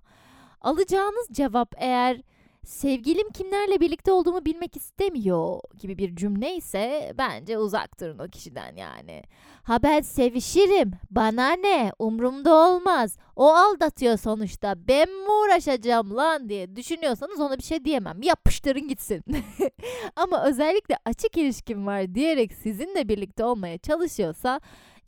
[0.61, 2.21] Alacağınız cevap eğer
[2.63, 8.75] sevgilim kimlerle birlikte olduğumu bilmek istemiyor gibi bir cümle ise bence uzak durun o kişiden
[8.75, 9.23] yani.
[9.63, 16.75] Ha ben sevişirim bana ne umrumda olmaz o aldatıyor sonuçta ben mi uğraşacağım lan diye
[16.75, 19.23] düşünüyorsanız ona bir şey diyemem yapıştırın gitsin.
[20.15, 24.61] Ama özellikle açık ilişkim var diyerek sizinle birlikte olmaya çalışıyorsa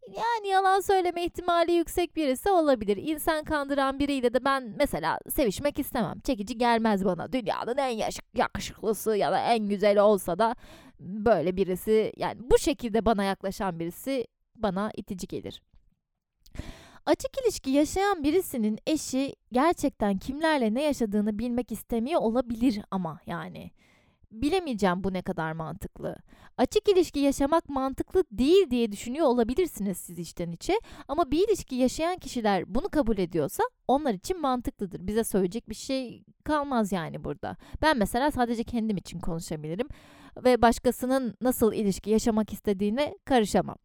[0.08, 2.98] yani yalan söyleme ihtimali yüksek birisi olabilir.
[2.98, 6.20] İnsan kandıran biriyle de ben mesela sevişmek istemem.
[6.20, 7.32] Çekici gelmez bana.
[7.34, 10.56] Dünyanın en yakışıklısı ya da en güzeli olsa da
[11.00, 15.62] böyle birisi yani bu şekilde bana yaklaşan birisi bana itici gelir.
[17.06, 23.72] Açık ilişki yaşayan birisinin eşi gerçekten kimlerle ne yaşadığını bilmek istemiyor olabilir ama yani.
[24.32, 26.16] Bilemeyeceğim bu ne kadar mantıklı.
[26.58, 30.74] Açık ilişki yaşamak mantıklı değil diye düşünüyor olabilirsiniz siz içten içe.
[31.08, 35.08] Ama bir ilişki yaşayan kişiler bunu kabul ediyorsa onlar için mantıklıdır.
[35.08, 37.58] Bize söyleyecek bir şey kalmaz yani burada.
[37.82, 39.88] Ben mesela sadece kendim için konuşabilirim
[40.44, 43.78] ve başkasının nasıl ilişki yaşamak istediğine karışamam.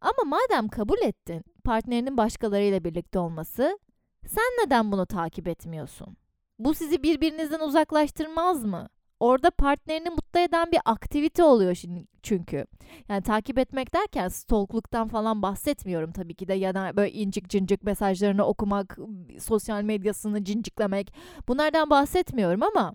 [0.00, 3.78] Ama madem kabul ettin partnerinin başkalarıyla birlikte olması,
[4.26, 6.16] sen neden bunu takip etmiyorsun?
[6.58, 8.88] Bu sizi birbirinizden uzaklaştırmaz mı?
[9.20, 12.66] Orada partnerini mutlu eden bir aktivite oluyor şimdi çünkü.
[13.08, 17.82] Yani takip etmek derken stalkluktan falan bahsetmiyorum tabii ki de ya da böyle incik cincik
[17.82, 18.98] mesajlarını okumak,
[19.40, 21.14] sosyal medyasını cinciklemek.
[21.48, 22.94] Bunlardan bahsetmiyorum ama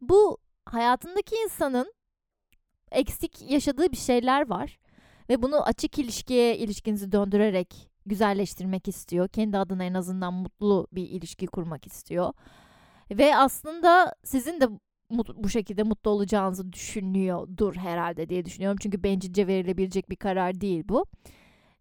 [0.00, 1.92] bu hayatındaki insanın
[2.92, 4.78] eksik yaşadığı bir şeyler var
[5.28, 9.28] ve bunu açık ilişkiye ilişkinizi döndürerek güzelleştirmek istiyor.
[9.28, 12.32] Kendi adına en azından mutlu bir ilişki kurmak istiyor.
[13.10, 14.68] Ve aslında sizin de
[15.10, 18.78] bu şekilde mutlu olacağınızı düşünüyordur herhalde diye düşünüyorum.
[18.82, 21.06] Çünkü bencilce verilebilecek bir karar değil bu.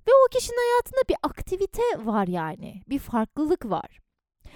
[0.07, 2.81] Ve o kişinin hayatında bir aktivite var yani.
[2.89, 3.99] Bir farklılık var.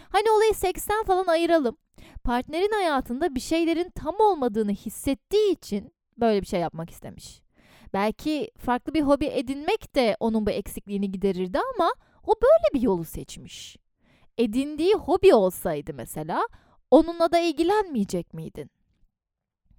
[0.10, 1.78] Hani olayı seksten falan ayıralım.
[2.24, 7.42] Partnerin hayatında bir şeylerin tam olmadığını hissettiği için böyle bir şey yapmak istemiş.
[7.94, 13.06] Belki farklı bir hobi edinmek de onun bu eksikliğini giderirdi ama o böyle bir yolu
[13.06, 13.78] seçmiş.
[14.38, 16.48] Edindiği hobi olsaydı mesela
[16.92, 18.72] onunla da ilgilenmeyecek miydin?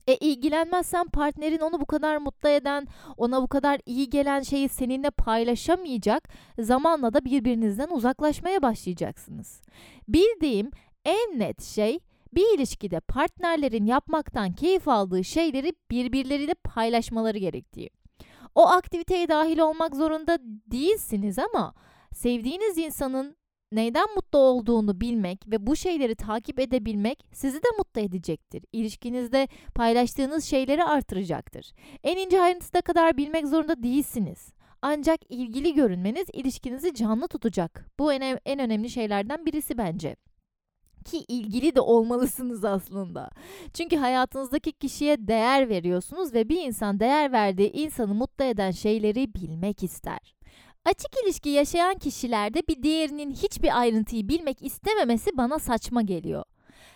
[0.06, 5.10] E ilgilenmezsen partnerin onu bu kadar mutlu eden, ona bu kadar iyi gelen şeyi seninle
[5.10, 9.62] paylaşamayacak, zamanla da birbirinizden uzaklaşmaya başlayacaksınız.
[10.08, 10.70] Bildiğim
[11.04, 12.00] en net şey
[12.34, 17.90] bir ilişkide partnerlerin yapmaktan keyif aldığı şeyleri birbirleriyle paylaşmaları gerektiği.
[18.54, 20.38] O aktiviteye dahil olmak zorunda
[20.70, 21.74] değilsiniz ama
[22.12, 23.36] sevdiğiniz insanın
[23.72, 28.64] neyden mutlu olduğunu bilmek ve bu şeyleri takip edebilmek sizi de mutlu edecektir.
[28.72, 31.72] İlişkinizde paylaştığınız şeyleri artıracaktır.
[32.02, 34.52] En ince ayrıntısına kadar bilmek zorunda değilsiniz.
[34.82, 37.86] Ancak ilgili görünmeniz ilişkinizi canlı tutacak.
[37.98, 40.16] Bu en, en önemli şeylerden birisi bence
[41.04, 43.30] ki ilgili de olmalısınız aslında.
[43.74, 49.82] Çünkü hayatınızdaki kişiye değer veriyorsunuz ve bir insan değer verdiği insanı mutlu eden şeyleri bilmek
[49.82, 50.34] ister.
[50.84, 56.44] Açık ilişki yaşayan kişilerde bir diğerinin hiçbir ayrıntıyı bilmek istememesi bana saçma geliyor.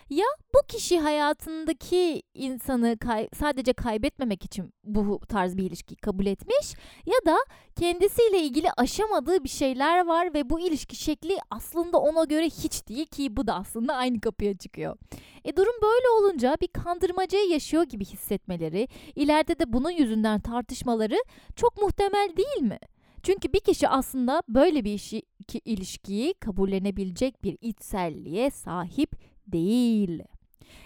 [0.09, 6.73] Ya bu kişi hayatındaki insanı kay- sadece kaybetmemek için bu tarz bir ilişkiyi kabul etmiş
[7.05, 7.37] ya da
[7.79, 13.05] kendisiyle ilgili aşamadığı bir şeyler var ve bu ilişki şekli aslında ona göre hiç değil
[13.05, 14.97] ki bu da aslında aynı kapıya çıkıyor.
[15.45, 21.17] E durum böyle olunca bir kandırmacayı yaşıyor gibi hissetmeleri, ileride de bunun yüzünden tartışmaları
[21.55, 22.79] çok muhtemel değil mi?
[23.25, 25.21] Çünkü bir kişi aslında böyle bir işi,
[25.65, 29.11] ilişkiyi kabullenebilecek bir içselliğe sahip
[29.47, 30.23] değil.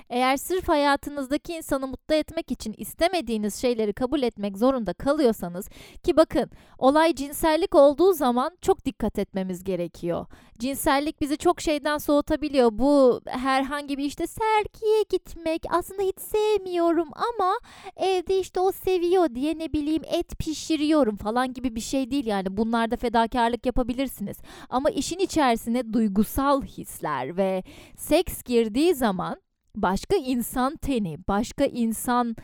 [0.09, 5.69] Eğer sırf hayatınızdaki insanı mutlu etmek için istemediğiniz şeyleri kabul etmek zorunda kalıyorsanız
[6.03, 10.25] ki bakın olay cinsellik olduğu zaman çok dikkat etmemiz gerekiyor.
[10.59, 12.69] Cinsellik bizi çok şeyden soğutabiliyor.
[12.71, 17.53] Bu herhangi bir işte sergiye gitmek aslında hiç sevmiyorum ama
[17.95, 22.57] evde işte o seviyor diye ne bileyim et pişiriyorum falan gibi bir şey değil yani
[22.57, 24.37] bunlarda fedakarlık yapabilirsiniz.
[24.69, 27.63] Ama işin içerisine duygusal hisler ve
[27.97, 29.41] seks girdiği zaman
[29.75, 32.35] başka insan teni, başka insan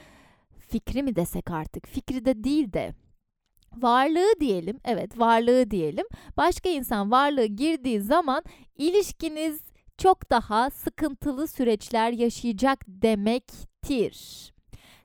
[0.60, 1.88] fikri mi desek artık?
[1.88, 2.94] Fikri de değil de
[3.78, 4.80] varlığı diyelim.
[4.86, 6.06] Evet, varlığı diyelim.
[6.38, 8.44] Başka insan varlığı girdiği zaman
[8.78, 9.62] ilişkiniz
[9.98, 14.52] çok daha sıkıntılı süreçler yaşayacak demektir.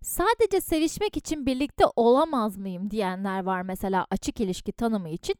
[0.03, 5.35] Sadece sevişmek için birlikte olamaz mıyım diyenler var mesela açık ilişki tanımı için.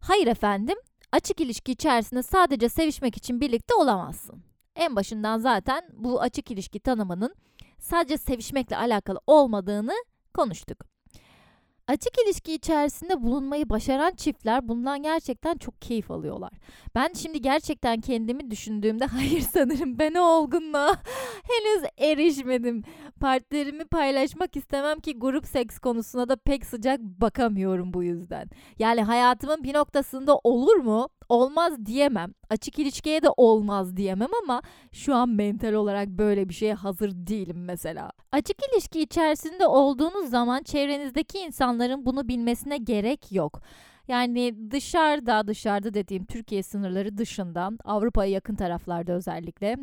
[0.00, 0.76] Hayır efendim,
[1.12, 4.42] açık ilişki içerisinde sadece sevişmek için birlikte olamazsın.
[4.76, 7.34] En başından zaten bu açık ilişki tanımının
[7.78, 9.94] sadece sevişmekle alakalı olmadığını
[10.34, 10.96] konuştuk.
[11.88, 16.50] Açık ilişki içerisinde bulunmayı başaran çiftler bundan gerçekten çok keyif alıyorlar.
[16.94, 20.96] Ben şimdi gerçekten kendimi düşündüğümde hayır sanırım ben o olgunluğa
[21.42, 22.82] henüz erişmedim.
[23.20, 28.50] Partnerimi paylaşmak istemem ki grup seks konusuna da pek sıcak bakamıyorum bu yüzden.
[28.78, 31.08] Yani hayatımın bir noktasında olur mu?
[31.28, 32.32] Olmaz diyemem.
[32.50, 34.62] Açık ilişkiye de olmaz diyemem ama
[34.92, 38.10] şu an mental olarak böyle bir şeye hazır değilim mesela.
[38.32, 43.60] Açık ilişki içerisinde olduğunuz zaman çevrenizdeki insanların bunu bilmesine gerek yok.
[44.08, 49.76] Yani dışarıda, dışarıda dediğim Türkiye sınırları dışından, Avrupa'ya yakın taraflarda özellikle.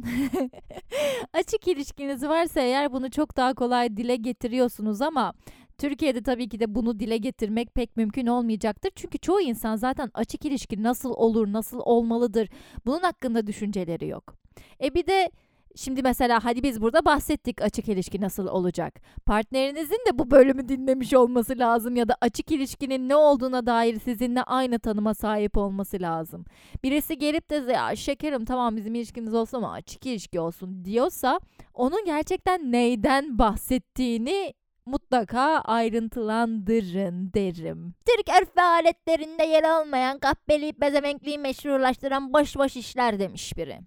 [1.33, 5.33] Açık ilişkiniz varsa eğer bunu çok daha kolay dile getiriyorsunuz ama
[5.77, 8.91] Türkiye'de tabii ki de bunu dile getirmek pek mümkün olmayacaktır.
[8.95, 12.49] Çünkü çoğu insan zaten açık ilişki nasıl olur, nasıl olmalıdır
[12.85, 14.35] bunun hakkında düşünceleri yok.
[14.83, 15.31] E bir de
[15.75, 19.01] Şimdi mesela hadi biz burada bahsettik açık ilişki nasıl olacak.
[19.25, 24.43] Partnerinizin de bu bölümü dinlemiş olması lazım ya da açık ilişkinin ne olduğuna dair sizinle
[24.43, 26.45] aynı tanıma sahip olması lazım.
[26.83, 31.39] Birisi gelip de ya şekerim tamam bizim ilişkimiz olsun ama açık ilişki olsun diyorsa
[31.73, 34.53] onun gerçekten neyden bahsettiğini
[34.85, 37.93] mutlaka ayrıntılandırın derim.
[38.05, 43.79] Türk örf ve aletlerinde yer almayan kahpeli bezemenkliği meşrulaştıran boş boş işler demiş biri.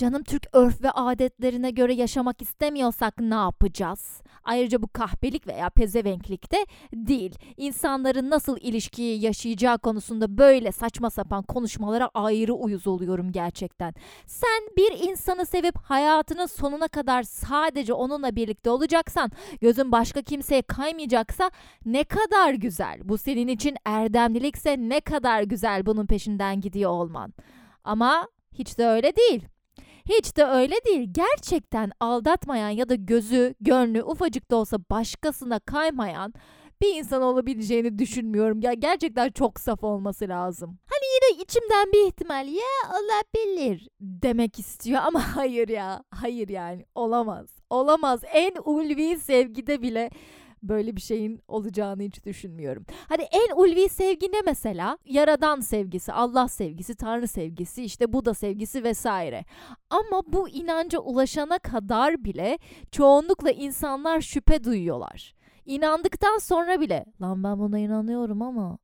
[0.00, 4.22] Canım Türk örf ve adetlerine göre yaşamak istemiyorsak ne yapacağız?
[4.44, 7.38] Ayrıca bu kahpelik veya pezevenklik de değil.
[7.56, 13.94] İnsanların nasıl ilişkiyi yaşayacağı konusunda böyle saçma sapan konuşmalara ayrı uyuz oluyorum gerçekten.
[14.26, 21.50] Sen bir insanı sevip hayatının sonuna kadar sadece onunla birlikte olacaksan, gözün başka kimseye kaymayacaksa
[21.86, 23.00] ne kadar güzel.
[23.04, 27.32] Bu senin için erdemlilikse ne kadar güzel bunun peşinden gidiyor olman.
[27.84, 29.49] Ama hiç de öyle değil.
[30.10, 31.08] Hiç de öyle değil.
[31.12, 36.34] Gerçekten aldatmayan ya da gözü, gönlü ufacık da olsa başkasına kaymayan
[36.82, 38.60] bir insan olabileceğini düşünmüyorum.
[38.60, 40.78] Ya gerçekten çok saf olması lazım.
[40.86, 46.04] Hani yine içimden bir ihtimal ya olabilir demek istiyor ama hayır ya.
[46.10, 47.46] Hayır yani olamaz.
[47.70, 48.20] Olamaz.
[48.32, 50.10] En ulvi sevgide bile
[50.62, 52.84] böyle bir şeyin olacağını hiç düşünmüyorum.
[53.08, 54.98] Hadi en ulvi sevgi ne mesela?
[55.04, 59.44] Yaradan sevgisi, Allah sevgisi, Tanrı sevgisi, işte Buda sevgisi vesaire.
[59.90, 62.58] Ama bu inanca ulaşana kadar bile
[62.90, 65.34] çoğunlukla insanlar şüphe duyuyorlar.
[65.66, 68.78] İnandıktan sonra bile lan ben buna inanıyorum ama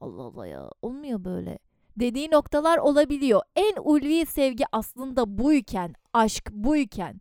[0.00, 1.58] Allah Allah ya olmuyor böyle
[1.96, 3.42] dediği noktalar olabiliyor.
[3.56, 7.20] En ulvi sevgi aslında buyken, aşk buyken,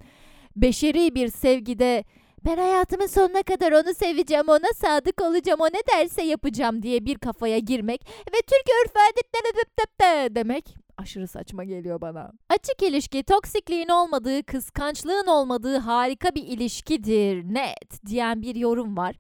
[0.56, 2.04] beşeri bir sevgide
[2.46, 7.18] ben hayatımın sonuna kadar onu seveceğim, ona sadık olacağım, o ne derse yapacağım diye bir
[7.18, 12.32] kafaya girmek ve Türk örf adetlerine demek aşırı saçma geliyor bana.
[12.50, 19.16] Açık ilişki toksikliğin olmadığı, kıskançlığın olmadığı harika bir ilişkidir net diyen bir yorum var.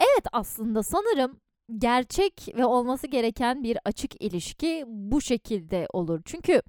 [0.00, 1.40] Evet aslında sanırım
[1.78, 6.20] gerçek ve olması gereken bir açık ilişki bu şekilde olur.
[6.24, 6.62] Çünkü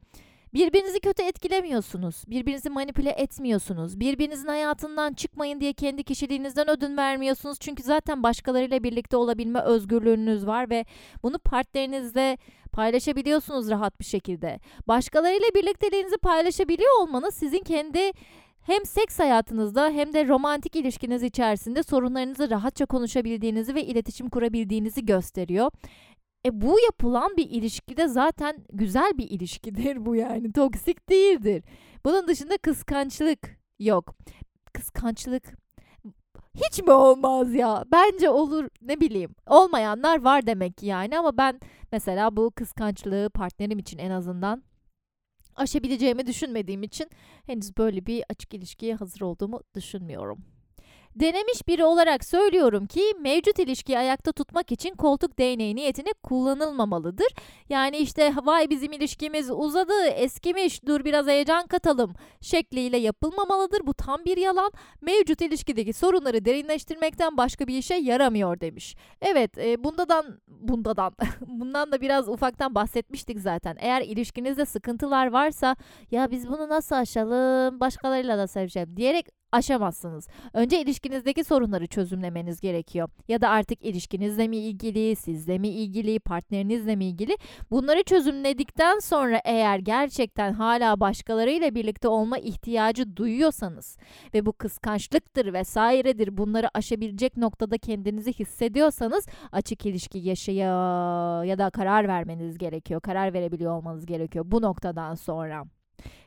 [0.56, 2.24] Birbirinizi kötü etkilemiyorsunuz.
[2.28, 4.00] Birbirinizi manipüle etmiyorsunuz.
[4.00, 7.58] Birbirinizin hayatından çıkmayın diye kendi kişiliğinizden ödün vermiyorsunuz.
[7.60, 10.86] Çünkü zaten başkalarıyla birlikte olabilme özgürlüğünüz var ve
[11.24, 12.38] bunu partnerinizle
[12.72, 14.60] paylaşabiliyorsunuz rahat bir şekilde.
[14.88, 18.12] Başkalarıyla birlikteliğinizi paylaşabiliyor olmanız sizin kendi
[18.62, 25.72] hem seks hayatınızda hem de romantik ilişkiniz içerisinde sorunlarınızı rahatça konuşabildiğinizi ve iletişim kurabildiğinizi gösteriyor.
[26.46, 30.54] E bu yapılan bir ilişkide zaten güzel bir ilişkidir bu yani.
[30.54, 31.64] Toksik değildir.
[32.06, 34.16] Bunun dışında kıskançlık yok.
[34.74, 35.44] Kıskançlık
[36.56, 37.86] hiç mi olmaz ya?
[37.92, 39.36] Bence olur ne bileyim.
[39.48, 41.60] Olmayanlar var demek ki yani ama ben
[41.92, 44.64] mesela bu kıskançlığı partnerim için en azından
[45.56, 47.10] aşabileceğimi düşünmediğim için
[47.46, 50.55] henüz böyle bir açık ilişkiye hazır olduğumu düşünmüyorum.
[51.16, 57.28] Denemiş biri olarak söylüyorum ki mevcut ilişkiyi ayakta tutmak için koltuk değneği niyetine kullanılmamalıdır.
[57.70, 63.88] Yani işte vay bizim ilişkimiz uzadı, eskimiş, dur biraz heyecan katalım şekliyle yapılmamalıdır.
[63.88, 64.72] Bu tam bir yalan.
[65.02, 68.96] Mevcut ilişkideki sorunları derinleştirmekten başka bir işe yaramıyor demiş.
[69.22, 71.16] Evet, e, bundadan bundadan
[71.48, 73.78] bundan da biraz ufaktan bahsetmiştik zaten.
[73.80, 75.76] Eğer ilişkinizde sıkıntılar varsa
[76.12, 80.28] ya biz bunu nasıl aşalım, başkalarıyla da seveceğim diyerek aşamazsınız.
[80.54, 83.10] Önce ilişkinizdeki sorunları çözümlemeniz gerekiyor.
[83.28, 87.38] Ya da artık ilişkinizle mi ilgili, sizle mi ilgili, partnerinizle mi ilgili?
[87.72, 93.98] Bunları çözümledikten sonra eğer gerçekten hala başkalarıyla birlikte olma ihtiyacı duyuyorsanız
[94.34, 100.66] ve bu kıskançlıktır vesairedir bunları aşabilecek noktada kendinizi hissediyorsanız açık ilişki yaşaya
[101.46, 103.02] ya da karar vermeniz gerekiyor.
[103.02, 105.66] Karar verebiliyor olmanız gerekiyor bu noktadan sonra.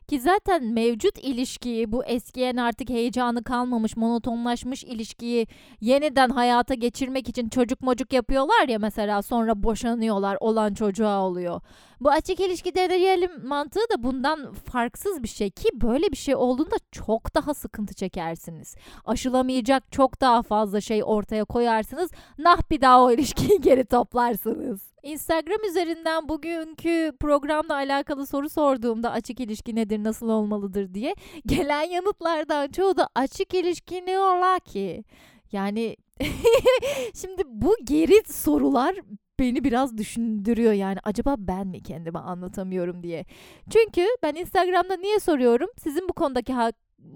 [0.09, 5.47] Ki zaten mevcut ilişkiyi bu eskiyen artık heyecanı kalmamış monotonlaşmış ilişkiyi
[5.81, 11.61] yeniden hayata geçirmek için çocuk mocuk yapıyorlar ya mesela sonra boşanıyorlar olan çocuğa oluyor.
[12.01, 16.77] Bu açık ilişki deneyelim mantığı da bundan farksız bir şey ki böyle bir şey olduğunda
[16.93, 18.77] çok daha sıkıntı çekersiniz.
[19.05, 22.11] Aşılamayacak çok daha fazla şey ortaya koyarsınız.
[22.39, 24.81] Nah bir daha o ilişkiyi geri toplarsınız.
[25.03, 31.15] Instagram üzerinden bugünkü programla alakalı soru sorduğumda açık ilişki nedir, nasıl olmalıdır diye
[31.47, 35.05] gelen yanıtlardan çoğu da açık ilişki ne ola ki?
[35.53, 35.97] Yani
[37.15, 38.97] şimdi bu geri sorular
[39.39, 43.25] beni biraz düşündürüyor yani acaba ben mi kendime anlatamıyorum diye.
[43.71, 45.69] Çünkü ben Instagram'da niye soruyorum?
[45.79, 46.75] Sizin bu konudaki hak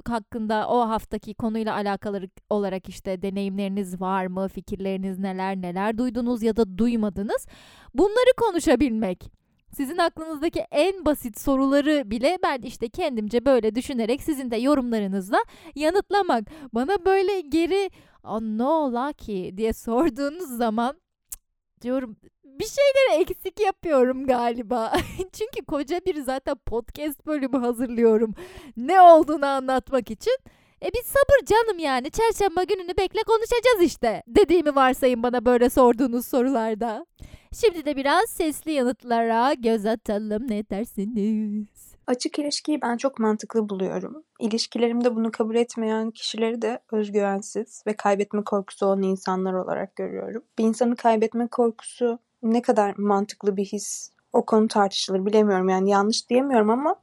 [0.09, 4.49] hakkında o haftaki konuyla alakalı olarak işte deneyimleriniz var mı?
[4.49, 5.57] Fikirleriniz neler?
[5.57, 7.47] Neler duydunuz ya da duymadınız?
[7.95, 9.33] Bunları konuşabilmek.
[9.77, 15.39] Sizin aklınızdaki en basit soruları bile ben işte kendimce böyle düşünerek sizin de yorumlarınızla
[15.75, 16.45] yanıtlamak.
[16.75, 17.91] Bana böyle geri
[18.41, 21.02] ne ola ki diye sorduğunuz zaman
[21.83, 24.92] diyorum bir şeyleri eksik yapıyorum galiba.
[25.33, 28.35] Çünkü koca bir zaten podcast bölümü hazırlıyorum.
[28.77, 30.38] Ne olduğunu anlatmak için.
[30.85, 32.11] E bir sabır canım yani.
[32.11, 34.23] Çarşamba gününü bekle konuşacağız işte.
[34.27, 37.07] Dediğimi varsayın bana böyle sorduğunuz sorularda.
[37.61, 40.51] Şimdi de biraz sesli yanıtlara göz atalım.
[40.51, 41.91] Ne dersiniz?
[42.07, 44.25] Açık ilişkiyi ben çok mantıklı buluyorum.
[44.41, 50.43] İlişkilerimde bunu kabul etmeyen kişileri de özgüvensiz ve kaybetme korkusu olan insanlar olarak görüyorum.
[50.59, 56.31] Bir insanı kaybetme korkusu ne kadar mantıklı bir his o konu tartışılır bilemiyorum yani yanlış
[56.31, 56.97] diyemiyorum ama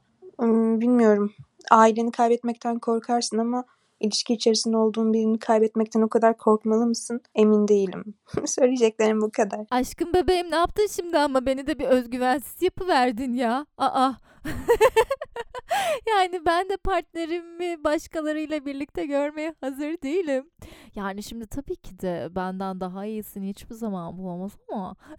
[0.80, 1.32] bilmiyorum
[1.70, 3.64] aileni kaybetmekten korkarsın ama
[4.00, 7.20] ilişki içerisinde olduğun birini kaybetmekten o kadar korkmalı mısın?
[7.34, 8.14] Emin değilim.
[8.46, 9.66] Söyleyeceklerim bu kadar.
[9.70, 13.66] Aşkım bebeğim ne yaptın şimdi ama beni de bir özgüvensiz yapıverdin ya.
[13.78, 14.12] Aa.
[16.08, 20.50] yani ben de partnerimi başkalarıyla birlikte görmeye hazır değilim.
[20.94, 24.96] Yani şimdi tabii ki de benden daha iyisini hiçbir zaman bulamaz ama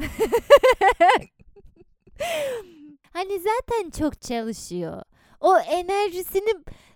[3.14, 5.04] hani zaten çok çalışıyor.
[5.42, 6.54] O enerjisini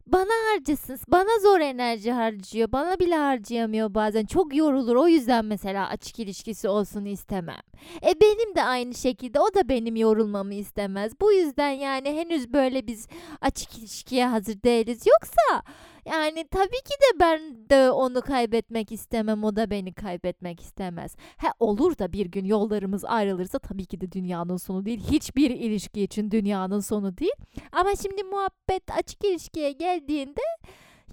[0.08, 1.00] bana harcasın.
[1.08, 2.72] Bana zor enerji harcıyor.
[2.72, 4.26] Bana bile harcayamıyor bazen.
[4.26, 4.96] Çok yorulur.
[4.96, 7.62] O yüzden mesela açık ilişkisi olsun istemem.
[8.08, 11.14] E benim de aynı şekilde o da benim yorulmamı istemez.
[11.22, 13.08] Bu yüzden yani henüz böyle biz
[13.42, 15.04] açık ilişkiye hazır değiliz.
[15.08, 15.64] Yoksa
[16.06, 19.44] yani tabii ki de ben de onu kaybetmek istemem.
[19.44, 21.16] O da beni kaybetmek istemez.
[21.38, 25.00] He olur da bir gün yollarımız ayrılırsa tabii ki de dünyanın sonu değil.
[25.12, 27.36] Hiçbir ilişki için dünyanın sonu değil.
[27.72, 30.42] Ama şimdi muhabbet açık ilişkiye geldiğinde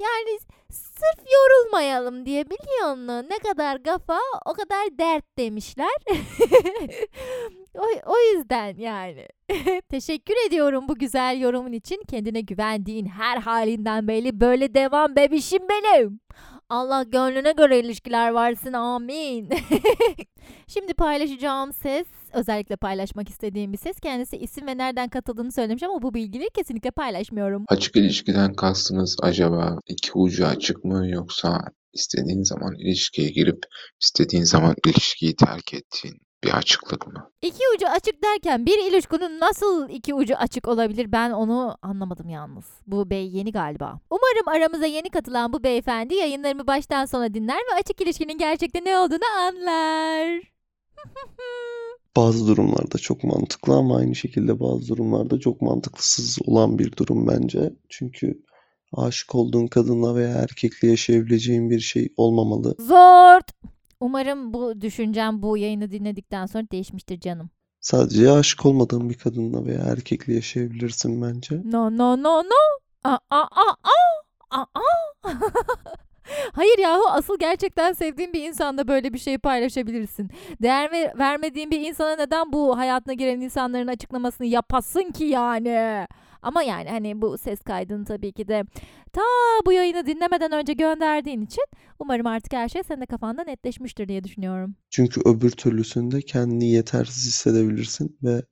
[0.01, 0.39] yani
[0.71, 3.31] sırf yorulmayalım diye biliyor musun?
[3.31, 5.97] Ne kadar kafa o kadar dert demişler.
[7.75, 9.27] o, o yüzden yani.
[9.89, 12.03] Teşekkür ediyorum bu güzel yorumun için.
[12.09, 14.41] Kendine güvendiğin her halinden belli.
[14.41, 16.21] Böyle devam bebişim benim.
[16.69, 19.49] Allah gönlüne göre ilişkiler varsın amin.
[20.67, 24.01] Şimdi paylaşacağım ses özellikle paylaşmak istediğim bir ses.
[24.01, 27.65] Kendisi isim ve nereden katıldığını söylemiş ama bu bilgileri kesinlikle paylaşmıyorum.
[27.69, 33.59] Açık ilişkiden kastınız acaba iki ucu açık mı yoksa istediğin zaman ilişkiye girip
[34.03, 37.31] istediğin zaman ilişkiyi terk ettiğin bir açıklık mı?
[37.43, 42.65] İki ucu açık derken bir ilişkinin nasıl iki ucu açık olabilir ben onu anlamadım yalnız.
[42.87, 44.01] Bu bey yeni galiba.
[44.11, 48.99] Umarım aramıza yeni katılan bu beyefendi yayınlarımı baştan sona dinler ve açık ilişkinin gerçekte ne
[48.99, 50.41] olduğunu anlar.
[52.17, 57.73] Bazı durumlarda çok mantıklı ama aynı şekilde bazı durumlarda çok mantıksız olan bir durum bence.
[57.89, 58.43] Çünkü
[58.97, 62.75] aşık olduğun kadınla veya erkekle yaşayabileceğin bir şey olmamalı.
[62.79, 63.51] Zort.
[64.03, 67.51] Umarım bu düşüncem bu yayını dinledikten sonra değişmiştir canım.
[67.81, 71.61] Sadece aşık olmadığın bir kadınla veya erkekle yaşayabilirsin bence.
[71.65, 72.79] No no no no.
[73.05, 73.47] Aa aa
[74.51, 75.23] aa aa.
[76.53, 80.31] Hayır yahu asıl gerçekten sevdiğin bir insanda böyle bir şey paylaşabilirsin.
[80.63, 86.07] Değer ver, vermediğin bir insana neden bu hayatına giren insanların açıklamasını yapasın ki yani?
[86.43, 88.65] Ama yani hani bu ses kaydını tabii ki de
[89.13, 89.23] ta
[89.67, 91.65] bu yayını dinlemeden önce gönderdiğin için
[91.99, 94.77] umarım artık her şey senin de kafanda netleşmiştir diye düşünüyorum.
[94.91, 98.43] Çünkü öbür türlüsünde kendini yetersiz hissedebilirsin ve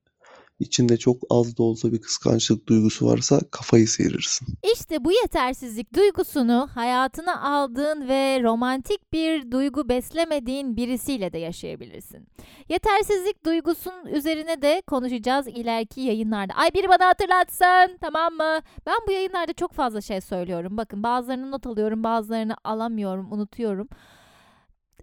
[0.61, 4.49] içinde çok az da olsa bir kıskançlık duygusu varsa kafayı sıyırırsın.
[4.75, 12.27] İşte bu yetersizlik duygusunu hayatına aldığın ve romantik bir duygu beslemediğin birisiyle de yaşayabilirsin.
[12.69, 16.55] Yetersizlik duygusunun üzerine de konuşacağız ileriki yayınlarda.
[16.55, 18.61] Ay biri bana hatırlatsın tamam mı?
[18.87, 20.77] Ben bu yayınlarda çok fazla şey söylüyorum.
[20.77, 23.89] Bakın bazılarını not alıyorum bazılarını alamıyorum unutuyorum.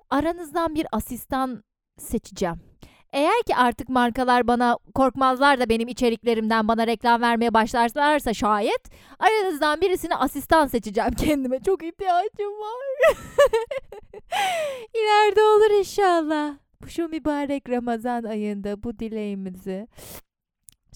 [0.10, 1.64] Aranızdan bir asistan
[1.98, 2.67] seçeceğim.
[3.14, 8.90] Eğer ki artık markalar bana korkmazlar da benim içeriklerimden bana reklam vermeye başlarlarsa şayet
[9.20, 11.60] aranızdan birisini asistan seçeceğim kendime.
[11.60, 13.16] Çok ihtiyacım var.
[14.94, 16.58] İleride olur inşallah.
[16.88, 19.88] Şu mübarek Ramazan ayında bu dileğimizi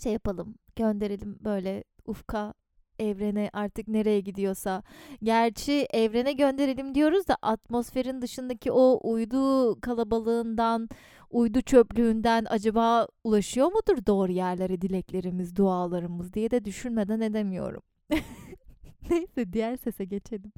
[0.03, 2.53] şey yapalım, gönderelim böyle ufka
[2.99, 4.84] evrene artık nereye gidiyorsa.
[5.24, 10.89] Gerçi evrene gönderelim diyoruz da atmosferin dışındaki o uydu kalabalığından,
[11.32, 17.82] uydu çöplüğünden acaba ulaşıyor mudur doğru yerlere dileklerimiz, dualarımız diye de düşünmeden edemiyorum.
[19.10, 20.52] Neyse diğer sese geçelim.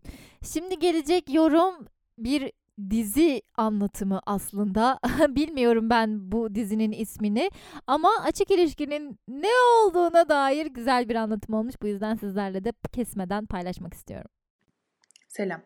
[0.44, 2.52] Şimdi gelecek yorum bir
[2.90, 5.00] dizi anlatımı aslında.
[5.30, 7.52] Bilmiyorum ben bu dizinin ismini
[7.88, 11.76] ama açık ilişkinin ne olduğuna dair güzel bir anlatım olmuş.
[11.82, 14.30] Bu yüzden sizlerle de kesmeden paylaşmak istiyorum.
[15.28, 15.62] Selam.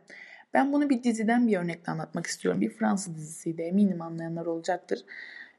[0.58, 2.62] Ben bunu bir diziden bir örnekle anlatmak istiyorum.
[2.62, 3.62] Bir Fransız dizisiydi.
[3.62, 5.00] Eminim anlayanlar olacaktır.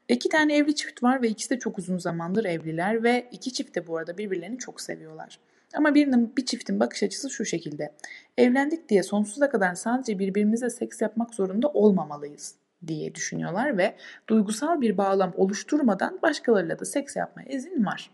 [0.09, 3.75] İki tane evli çift var ve ikisi de çok uzun zamandır evliler ve iki çift
[3.75, 5.39] de bu arada birbirlerini çok seviyorlar.
[5.73, 7.93] Ama birinin bir çiftin bakış açısı şu şekilde.
[8.37, 12.55] Evlendik diye sonsuza kadar sadece birbirimize seks yapmak zorunda olmamalıyız
[12.87, 13.95] diye düşünüyorlar ve
[14.29, 18.11] duygusal bir bağlam oluşturmadan başkalarıyla da seks yapmaya izin var.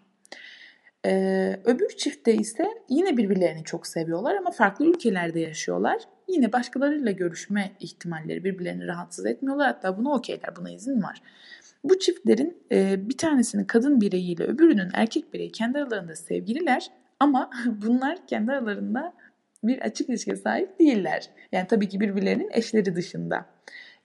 [1.05, 6.01] Ee, öbür çiftte ise yine birbirlerini çok seviyorlar ama farklı ülkelerde yaşıyorlar.
[6.27, 9.67] Yine başkalarıyla görüşme ihtimalleri birbirlerini rahatsız etmiyorlar.
[9.67, 11.21] Hatta buna okeyler, buna izin var.
[11.83, 18.27] Bu çiftlerin e, bir tanesinin kadın bireyiyle öbürünün erkek bireyi kendi aralarında sevgililer ama bunlar
[18.27, 19.13] kendi aralarında
[19.63, 21.29] bir açık ilişkiye sahip değiller.
[21.51, 23.45] Yani tabii ki birbirlerinin eşleri dışında.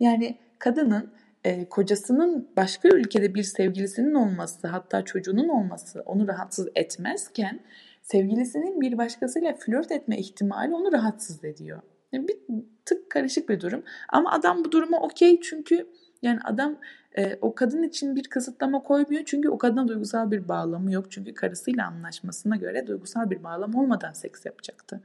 [0.00, 1.12] Yani kadının
[1.44, 7.60] e, kocasının başka ülkede bir sevgilisinin olması hatta çocuğunun olması onu rahatsız etmezken
[8.02, 11.82] sevgilisinin bir başkasıyla flört etme ihtimali onu rahatsız ediyor.
[12.12, 12.38] Yani bir
[12.84, 15.86] tık karışık bir durum ama adam bu duruma okey çünkü
[16.22, 16.78] yani adam
[17.18, 21.10] e, o kadın için bir kısıtlama koymuyor çünkü o kadına duygusal bir bağlamı yok.
[21.10, 25.00] Çünkü karısıyla anlaşmasına göre duygusal bir bağlam olmadan seks yapacaktı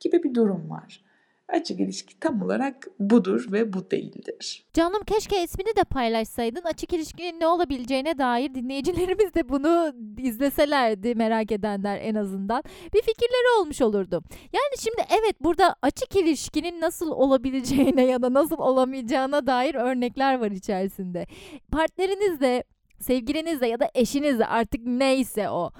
[0.00, 1.05] gibi bir durum var.
[1.48, 4.66] Açık ilişki tam olarak budur ve bu değildir.
[4.74, 6.62] Canım keşke ismini de paylaşsaydın.
[6.62, 12.62] Açık ilişkinin ne olabileceğine dair dinleyicilerimiz de bunu izleselerdi merak edenler en azından.
[12.94, 14.22] Bir fikirleri olmuş olurdu.
[14.52, 20.50] Yani şimdi evet burada açık ilişkinin nasıl olabileceğine ya da nasıl olamayacağına dair örnekler var
[20.50, 21.26] içerisinde.
[21.70, 22.64] Partnerinizle,
[23.00, 25.70] sevgilinizle ya da eşinizle artık neyse o.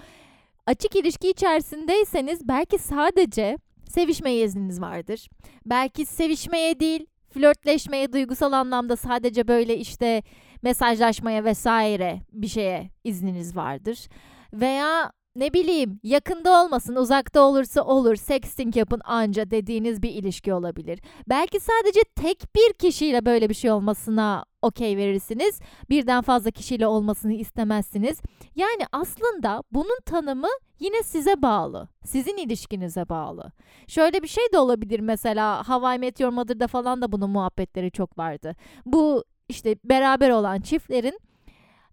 [0.67, 3.59] Açık ilişki içerisindeyseniz belki sadece
[3.97, 5.29] sevişmeye izniniz vardır.
[5.67, 10.23] Belki sevişmeye değil, flörtleşmeye duygusal anlamda sadece böyle işte
[10.63, 14.09] mesajlaşmaya vesaire bir şeye izniniz vardır.
[14.53, 21.01] Veya ne bileyim yakında olmasın uzakta olursa olur sexting yapın anca dediğiniz bir ilişki olabilir.
[21.28, 25.61] Belki sadece tek bir kişiyle böyle bir şey olmasına okey verirsiniz.
[25.91, 28.20] Birden fazla kişiyle olmasını istemezsiniz.
[28.55, 30.49] Yani aslında bunun tanımı
[30.80, 31.89] yine size bağlı.
[32.05, 33.53] Sizin ilişkinize bağlı.
[33.87, 38.57] Şöyle bir şey de olabilir mesela Hawaii Meteor Mother'da falan da bunun muhabbetleri çok vardı.
[38.87, 41.20] Bu işte beraber olan çiftlerin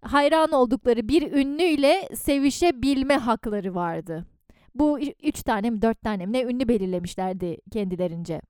[0.03, 4.25] hayran oldukları bir ünlüyle sevişebilme hakları vardı.
[4.75, 8.41] Bu üç tane mi dört tane mi ne ünlü belirlemişlerdi kendilerince.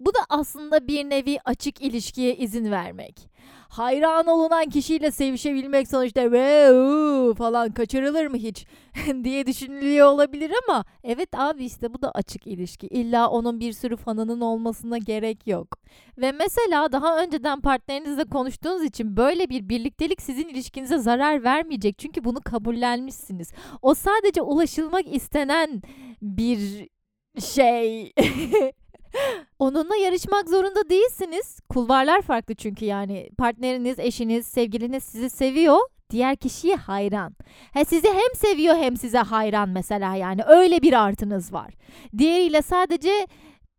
[0.00, 3.30] Bu da aslında bir nevi açık ilişkiye izin vermek.
[3.70, 8.66] Hayran olunan kişiyle sevişebilmek sonuçta ve falan kaçırılır mı hiç
[9.24, 12.86] diye düşünülüyor olabilir ama evet abi işte bu da açık ilişki.
[12.86, 15.68] İlla onun bir sürü fanının olmasına gerek yok.
[16.18, 21.98] Ve mesela daha önceden partnerinizle konuştuğunuz için böyle bir birliktelik sizin ilişkinize zarar vermeyecek.
[21.98, 23.52] Çünkü bunu kabullenmişsiniz.
[23.82, 25.82] O sadece ulaşılmak istenen
[26.22, 26.88] bir
[27.40, 28.12] şey.
[29.60, 31.60] Onunla yarışmak zorunda değilsiniz.
[31.68, 33.30] Kulvarlar farklı çünkü yani.
[33.38, 35.78] Partneriniz, eşiniz, sevgiliniz sizi seviyor.
[36.10, 37.36] Diğer kişiye hayran.
[37.72, 40.42] He sizi hem seviyor hem size hayran mesela yani.
[40.44, 41.74] Öyle bir artınız var.
[42.18, 43.26] Diğeriyle sadece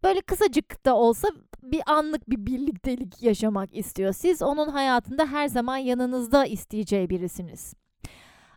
[0.04, 1.28] böyle kısacık da olsa
[1.64, 4.14] bir anlık bir birliktelik yaşamak istiyor.
[4.14, 7.74] Siz onun hayatında her zaman yanınızda isteyeceği birisiniz.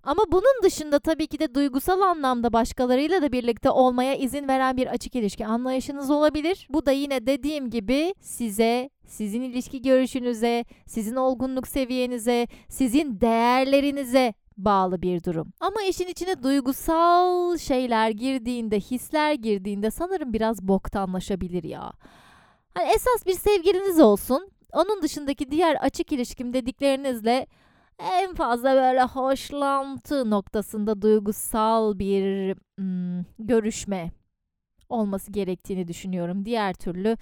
[0.04, 4.86] Ama bunun dışında tabii ki de duygusal anlamda başkalarıyla da birlikte olmaya izin veren bir
[4.86, 6.66] açık ilişki anlayışınız olabilir.
[6.70, 15.02] Bu da yine dediğim gibi size, sizin ilişki görüşünüze, sizin olgunluk seviyenize, sizin değerlerinize bağlı
[15.02, 15.52] bir durum.
[15.60, 21.92] Ama işin içine duygusal şeyler girdiğinde, hisler girdiğinde sanırım biraz boktanlaşabilir ya.
[22.74, 24.50] Hani esas bir sevgiliniz olsun.
[24.72, 27.46] Onun dışındaki diğer açık ilişkim dediklerinizle
[27.98, 34.10] en fazla böyle hoşlantı noktasında duygusal bir hmm, görüşme
[34.88, 36.44] olması gerektiğini düşünüyorum.
[36.44, 37.16] Diğer türlü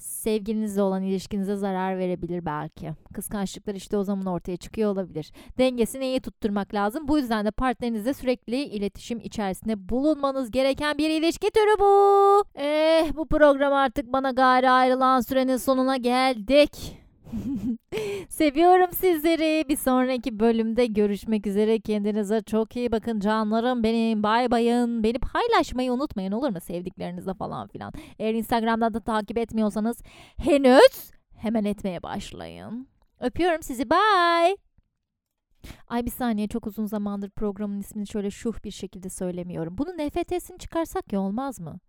[0.00, 2.92] sevgilinizle olan ilişkinize zarar verebilir belki.
[3.14, 5.32] Kıskançlıklar işte o zaman ortaya çıkıyor olabilir.
[5.58, 7.08] Dengesini iyi tutturmak lazım.
[7.08, 12.44] Bu yüzden de partnerinizle sürekli iletişim içerisinde bulunmanız gereken bir ilişki türü bu.
[12.54, 17.00] Eh bu program artık bana gayri ayrılan sürenin sonuna geldik.
[18.28, 19.64] Seviyorum sizleri.
[19.68, 21.80] Bir sonraki bölümde görüşmek üzere.
[21.80, 24.22] Kendinize çok iyi bakın canlarım benim.
[24.22, 25.02] Bay bayın.
[25.02, 27.92] Beni paylaşmayı unutmayın olur mu sevdiklerinizle falan filan.
[28.18, 30.02] Eğer Instagram'da da takip etmiyorsanız
[30.36, 32.88] henüz hemen etmeye başlayın.
[33.20, 33.90] Öpüyorum sizi.
[33.90, 34.56] Bye.
[35.88, 39.78] Ay bir saniye çok uzun zamandır programın ismini şöyle şuh bir şekilde söylemiyorum.
[39.78, 41.80] Bunu NFT'sini çıkarsak ya olmaz mı?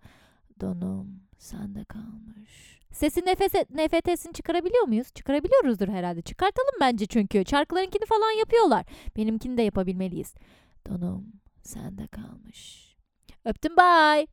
[0.61, 2.80] Donum sende kalmış.
[2.91, 5.07] Sesin nefese, NFT'sini çıkarabiliyor muyuz?
[5.15, 6.21] Çıkarabiliyoruzdur herhalde.
[6.21, 7.43] Çıkartalım bence çünkü.
[7.49, 8.85] Şarkılarınkini falan yapıyorlar.
[9.17, 10.33] Benimkini de yapabilmeliyiz.
[10.89, 11.25] Donum
[11.63, 12.91] sende kalmış.
[13.45, 14.27] Öptüm bye.